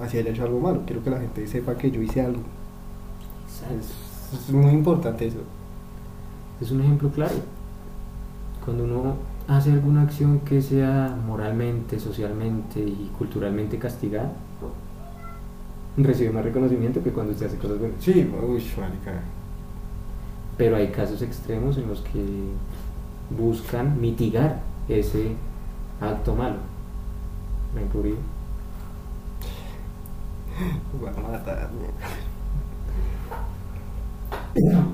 hacia 0.00 0.20
haya 0.20 0.30
hecho 0.30 0.44
algo 0.44 0.60
malo, 0.60 0.82
quiero 0.86 1.02
que 1.02 1.10
la 1.10 1.18
gente 1.18 1.46
sepa 1.48 1.76
que 1.76 1.90
yo 1.90 2.00
hice 2.00 2.20
algo. 2.22 2.42
Es, 3.62 4.38
es 4.40 4.50
muy 4.50 4.72
importante 4.72 5.26
eso. 5.26 5.38
Es 6.60 6.70
un 6.70 6.80
ejemplo 6.80 7.10
claro. 7.10 7.34
Cuando 8.64 8.84
uno 8.84 9.16
hace 9.46 9.72
alguna 9.72 10.02
acción 10.02 10.40
que 10.40 10.60
sea 10.60 11.16
moralmente, 11.26 11.98
socialmente 11.98 12.80
y 12.80 13.10
culturalmente 13.16 13.78
castigada, 13.78 14.32
recibe 15.96 16.30
más 16.30 16.44
reconocimiento 16.44 17.02
que 17.02 17.10
cuando 17.10 17.32
usted 17.32 17.46
hace 17.46 17.58
cosas 17.58 17.78
buenas. 17.78 18.02
Sí, 18.02 18.12
uy, 18.12 18.62
marica. 18.78 19.20
Pero 20.56 20.76
hay 20.76 20.88
casos 20.88 21.22
extremos 21.22 21.76
en 21.78 21.88
los 21.88 22.00
que 22.02 22.24
buscan 23.36 24.00
mitigar 24.00 24.60
ese 24.88 25.32
acto 26.00 26.34
malo. 26.34 26.56
¿Me 27.74 27.82
encubrí? 27.82 28.14
Van 31.02 31.24
a 31.24 31.28
matar. 31.28 31.70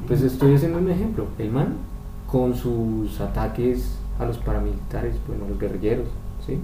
Pues 0.06 0.22
estoy 0.22 0.54
haciendo 0.54 0.78
un 0.78 0.90
ejemplo. 0.90 1.26
El 1.38 1.50
man, 1.50 1.74
con 2.30 2.54
sus 2.54 3.20
ataques 3.20 3.96
a 4.18 4.24
los 4.24 4.38
paramilitares, 4.38 5.16
bueno, 5.26 5.44
a 5.46 5.48
los 5.48 5.58
guerrilleros, 5.58 6.06
¿sí? 6.46 6.58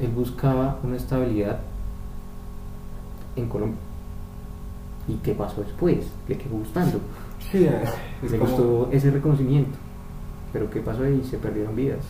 Él 0.00 0.08
buscaba 0.08 0.78
una 0.82 0.96
estabilidad 0.96 1.60
en 3.36 3.48
Colombia. 3.48 3.78
¿Y 5.08 5.14
qué 5.16 5.32
pasó 5.34 5.62
después? 5.62 6.06
Le 6.28 6.36
quedó 6.38 6.56
gustando. 6.58 6.98
Sí, 7.50 7.66
es 8.22 8.30
Le 8.30 8.38
como- 8.38 8.50
gustó 8.50 8.88
ese 8.92 9.10
reconocimiento. 9.10 9.76
Pero 10.52 10.68
¿qué 10.70 10.80
pasó 10.80 11.02
ahí? 11.04 11.22
Se 11.28 11.38
perdieron 11.38 11.74
vidas. 11.74 12.00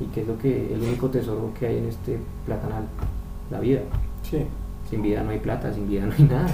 ¿Y 0.00 0.06
qué 0.06 0.22
es 0.22 0.26
lo 0.26 0.38
que 0.38 0.74
el 0.74 0.80
único 0.82 1.08
tesoro 1.10 1.50
que 1.58 1.66
hay 1.66 1.78
en 1.78 1.86
este 1.86 2.18
platanal? 2.46 2.84
La 3.50 3.60
vida. 3.60 3.80
Sí. 4.22 4.44
Sin 4.90 5.02
vida 5.02 5.22
no 5.22 5.30
hay 5.30 5.38
plata, 5.38 5.72
sin 5.72 5.88
vida 5.88 6.06
no 6.06 6.12
hay 6.16 6.24
nada. 6.24 6.46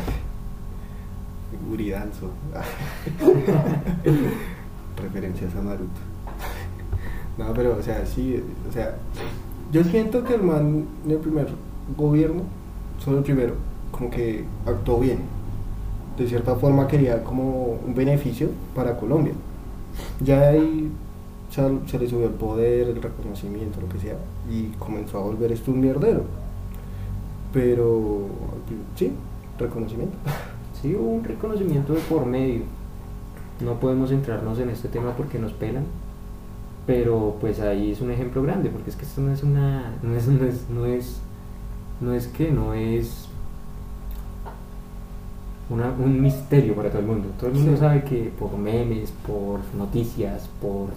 Uridanzo. 1.71 2.31
Referencias 4.97 5.55
a 5.55 5.63
Naruto. 5.63 6.01
No, 7.39 7.53
pero, 7.55 7.77
o 7.79 7.83
sea, 7.83 8.05
sí, 8.05 8.43
o 8.69 8.73
sea, 8.73 8.97
yo 9.73 9.85
siento 9.85 10.25
que 10.25 10.35
el 10.35 10.43
man 10.43 10.85
en 11.05 11.11
el 11.11 11.19
primer 11.19 11.49
gobierno, 11.97 12.43
solo 12.99 13.19
el 13.19 13.25
primero, 13.25 13.55
como 13.91 14.11
que 14.11 14.45
actuó 14.67 15.01
bien. 15.01 15.19
De 16.19 16.27
cierta 16.27 16.55
forma 16.57 16.87
quería 16.87 17.25
como 17.25 17.79
un 17.87 17.95
beneficio 17.95 18.51
para 18.75 18.97
Colombia. 18.97 19.33
Ya 20.21 20.51
ahí 20.51 20.91
se 21.51 21.99
le 21.99 22.09
subió 22.09 22.27
el 22.27 22.35
poder, 22.35 22.89
el 22.89 23.03
reconocimiento, 23.03 23.81
lo 23.81 23.89
que 23.89 23.99
sea, 23.99 24.17
y 24.51 24.69
comenzó 24.79 25.19
a 25.19 25.23
volver 25.23 25.53
esto 25.53 25.73
un 25.73 25.81
mierdero. 25.81 26.23
Pero, 27.53 28.27
sí, 28.97 29.13
reconocimiento. 29.59 30.17
Sí, 30.81 30.95
hubo 30.95 31.11
un 31.11 31.25
reconocimiento 31.25 31.93
de 31.93 32.01
por 32.01 32.25
medio. 32.27 32.63
No 33.65 33.75
podemos 33.79 34.09
centrarnos 34.11 34.59
en 34.59 34.71
este 34.71 34.89
tema 34.89 35.13
porque 35.17 35.39
nos 35.39 35.53
pelan. 35.53 35.85
Pero 36.87 37.37
pues 37.41 37.61
ahí 37.61 37.93
es 37.93 38.01
un 38.01 38.11
ejemplo 38.11 38.43
grande, 38.43 38.71
porque 38.71 38.91
es 38.91 38.97
que 38.97 39.05
esto 39.05 39.21
no 39.21 39.33
es 39.33 39.43
una. 39.43 39.93
no 40.03 40.15
es, 40.15 40.27
no 40.29 40.45
es, 40.47 40.69
no 40.71 40.87
es, 40.87 41.21
no 42.01 42.15
es 42.15 42.27
que, 42.29 42.51
no 42.51 42.73
es 42.75 43.27
una- 45.69 45.91
un 45.93 46.21
misterio 46.21 46.75
para 46.75 46.89
todo 46.91 47.01
el 47.01 47.07
mundo. 47.07 47.29
Todo 47.39 47.51
el 47.51 47.57
mundo 47.57 47.73
Sí. 47.73 47.79
sabe 47.79 48.03
que 48.05 48.33
por 48.39 48.57
memes, 48.57 49.13
por 49.27 49.61
noticias, 49.77 50.49
por 50.61 50.89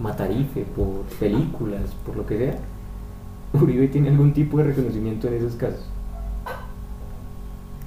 matarife, 0.00 0.62
por 0.76 1.02
películas, 1.18 1.90
por 2.06 2.16
lo 2.16 2.24
que 2.26 2.38
sea, 2.38 2.58
Uribe 3.60 3.88
tiene 3.88 4.08
algún 4.10 4.32
tipo 4.32 4.58
de 4.58 4.64
reconocimiento 4.64 5.26
en 5.28 5.34
esos 5.34 5.54
casos. 5.56 5.84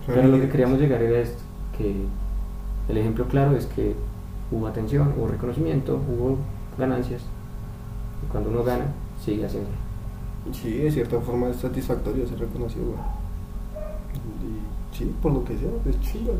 Pero 0.05 0.27
lo 0.27 0.39
que 0.39 0.49
queríamos 0.49 0.79
llegar 0.79 1.01
era 1.01 1.19
esto, 1.19 1.41
que 1.77 1.95
el 2.89 2.97
ejemplo 2.97 3.25
claro 3.27 3.55
es 3.55 3.65
que 3.67 3.95
hubo 4.51 4.67
atención, 4.67 5.13
hubo 5.17 5.27
reconocimiento, 5.27 5.95
hubo 5.95 6.37
ganancias, 6.77 7.21
y 8.23 8.31
cuando 8.31 8.49
uno 8.49 8.63
gana, 8.63 8.85
sigue 9.23 9.45
haciendo. 9.45 9.69
Sí, 10.51 10.77
de 10.77 10.91
cierta 10.91 11.19
forma 11.21 11.49
es 11.49 11.57
satisfactorio 11.57 12.27
ser 12.27 12.39
reconocido, 12.39 12.85
güey. 12.85 12.97
Y 14.43 14.97
sí, 14.97 15.13
por 15.21 15.31
lo 15.31 15.43
que 15.45 15.57
sea, 15.57 15.69
es 15.89 15.99
chido. 16.01 16.33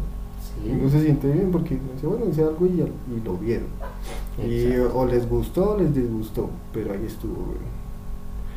Uno 0.70 0.90
se 0.90 1.02
siente 1.02 1.32
bien 1.32 1.52
porque 1.52 1.80
dice, 1.94 2.06
bueno, 2.06 2.26
hice 2.30 2.44
algo 2.44 2.66
y, 2.66 2.82
y 2.82 3.22
lo 3.24 3.38
vieron. 3.38 3.68
Y 4.38 4.76
o 4.78 5.06
les 5.06 5.28
gustó 5.28 5.72
o 5.72 5.78
les 5.78 5.96
disgustó, 5.96 6.50
pero 6.74 6.94
ahí 6.94 7.06
estuvo, 7.06 7.34
güey. 7.34 7.83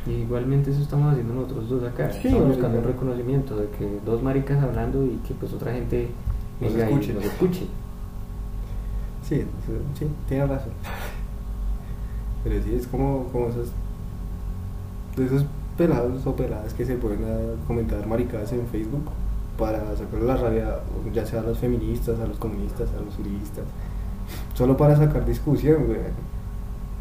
Y 0.07 0.11
igualmente 0.21 0.71
eso 0.71 0.81
estamos 0.81 1.11
haciendo 1.11 1.33
nosotros 1.33 1.69
dos 1.69 1.83
acá. 1.83 2.11
Sí, 2.11 2.27
estamos 2.27 2.47
buscando 2.49 2.77
un 2.79 2.83
reconocimiento 2.85 3.57
de 3.57 3.67
que 3.69 3.99
dos 4.05 4.21
maricas 4.23 4.61
hablando 4.63 5.03
y 5.05 5.17
que 5.27 5.33
pues 5.33 5.51
otra 5.53 5.73
gente 5.73 6.09
Nos 6.61 6.73
escuche. 6.73 7.11
y 7.11 7.15
nos 7.15 7.25
escuche. 7.25 7.67
Sí, 9.23 9.43
sí, 9.99 10.07
tiene 10.29 10.45
razón. 10.47 10.71
Pero 12.43 12.63
sí, 12.63 12.75
es 12.75 12.87
como, 12.87 13.25
como 13.31 13.47
esos, 13.49 13.71
esos 15.17 15.45
pelados 15.77 16.25
o 16.25 16.35
peladas 16.35 16.73
que 16.73 16.85
se 16.85 16.95
pueden 16.95 17.19
comentar 17.67 18.07
maricadas 18.07 18.53
en 18.53 18.65
Facebook 18.67 19.09
para 19.59 19.79
sacarle 19.97 20.25
la 20.25 20.37
rabia, 20.37 20.79
ya 21.13 21.25
sea 21.25 21.41
a 21.41 21.43
los 21.43 21.57
feministas, 21.57 22.19
a 22.19 22.27
los 22.27 22.37
comunistas, 22.37 22.89
a 22.97 23.03
los 23.03 23.17
uribistas, 23.19 23.65
solo 24.53 24.77
para 24.77 24.95
sacar 24.95 25.25
discusión, 25.25 25.85
güey. 25.87 25.99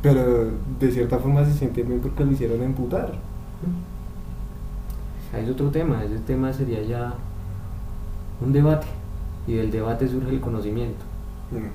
Pero 0.07 0.53
de 0.79 0.93
cierta 0.93 1.19
forma 1.19 1.45
se 1.45 1.53
siente 1.53 1.83
bien 1.83 1.99
porque 2.01 2.25
lo 2.25 2.31
hicieron 2.31 2.63
emputar. 2.63 3.13
Ahí 5.35 5.43
es 5.43 5.51
otro 5.51 5.69
tema, 5.71 6.05
ese 6.05 6.21
tema 6.21 6.53
sería 6.53 6.81
ya 6.83 7.15
un 8.41 8.53
debate. 8.53 8.87
Y 9.49 9.55
del 9.55 9.73
debate 9.73 10.07
surge 10.07 10.31
el 10.31 10.41
conocimiento. 10.41 11.05
Mm. 11.51 11.71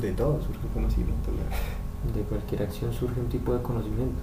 De 0.00 0.12
todo 0.12 0.40
surge 0.40 0.66
conocimiento, 0.72 1.32
güey. 1.32 2.14
De 2.14 2.22
cualquier 2.26 2.62
acción 2.62 2.94
surge 2.94 3.20
un 3.20 3.28
tipo 3.28 3.52
de 3.52 3.60
conocimiento. 3.60 4.22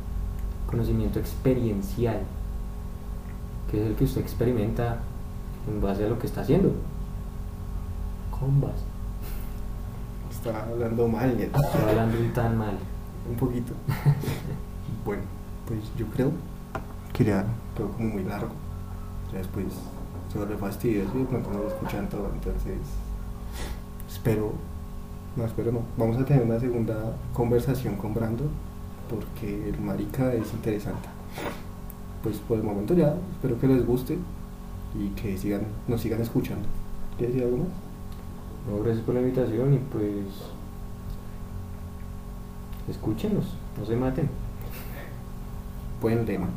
Conocimiento 0.66 1.20
experiencial. 1.20 2.22
Que 3.70 3.80
es 3.84 3.88
el 3.90 3.94
que 3.96 4.06
usted 4.06 4.22
experimenta 4.22 4.98
en 5.68 5.80
base 5.80 6.06
a 6.06 6.10
lo 6.10 6.18
que 6.18 6.26
está 6.26 6.42
haciendo. 6.42 6.72
Combas. 8.32 8.87
Está 10.48 10.64
hablando 10.64 11.08
mal. 11.10 11.38
Estoy 11.42 11.82
hablando 11.90 12.20
un 12.20 12.34
tan 12.34 12.58
mal. 12.58 12.78
Un 13.30 13.36
poquito. 13.36 13.74
bueno, 15.06 15.24
pues 15.68 15.80
yo 15.98 16.06
creo 16.08 16.32
que 17.12 17.26
ya 17.26 17.46
quedó 17.76 17.92
como 17.92 18.10
muy 18.12 18.24
largo. 18.24 18.54
Ya 19.34 19.40
después 19.40 19.66
se 20.32 20.38
vuelve 20.38 20.56
fastidioso 20.56 21.12
y 21.16 21.20
de 21.20 21.26
pronto 21.26 21.52
no 21.52 21.60
lo 21.60 21.68
escuchan 21.68 22.08
todo. 22.08 22.32
Entonces, 22.34 22.78
espero, 24.10 24.54
no, 25.36 25.44
espero 25.44 25.74
no. 25.74 25.82
Vamos 25.98 26.18
a 26.18 26.24
tener 26.24 26.44
una 26.44 26.62
segunda 26.62 26.96
conversación 27.34 27.98
con 27.98 28.14
Brando 28.14 28.46
porque 29.10 29.68
el 29.68 29.82
marica 29.82 30.34
es 30.34 30.54
interesante. 30.54 31.10
Pues 32.24 32.38
por 32.38 32.58
el 32.58 32.64
momento 32.64 32.94
ya, 32.94 33.16
espero 33.34 33.60
que 33.60 33.68
les 33.68 33.86
guste 33.86 34.18
y 34.96 35.10
que 35.10 35.38
sigan, 35.38 35.64
nos 35.90 36.00
sigan 36.00 36.22
escuchando. 36.22 36.70
¿Quieres 37.18 37.36
decir 37.36 37.52
algo 37.52 37.66
más? 37.66 37.87
No, 38.68 38.84
gracias 38.84 39.06
por 39.06 39.16
la 39.16 39.22
invitación 39.22 39.74
y 39.74 39.78
pues 39.78 40.26
escúchenos, 42.90 43.46
no 43.80 43.86
se 43.86 43.96
maten. 43.96 44.30
Buen 46.02 46.26
tema. 46.26 46.48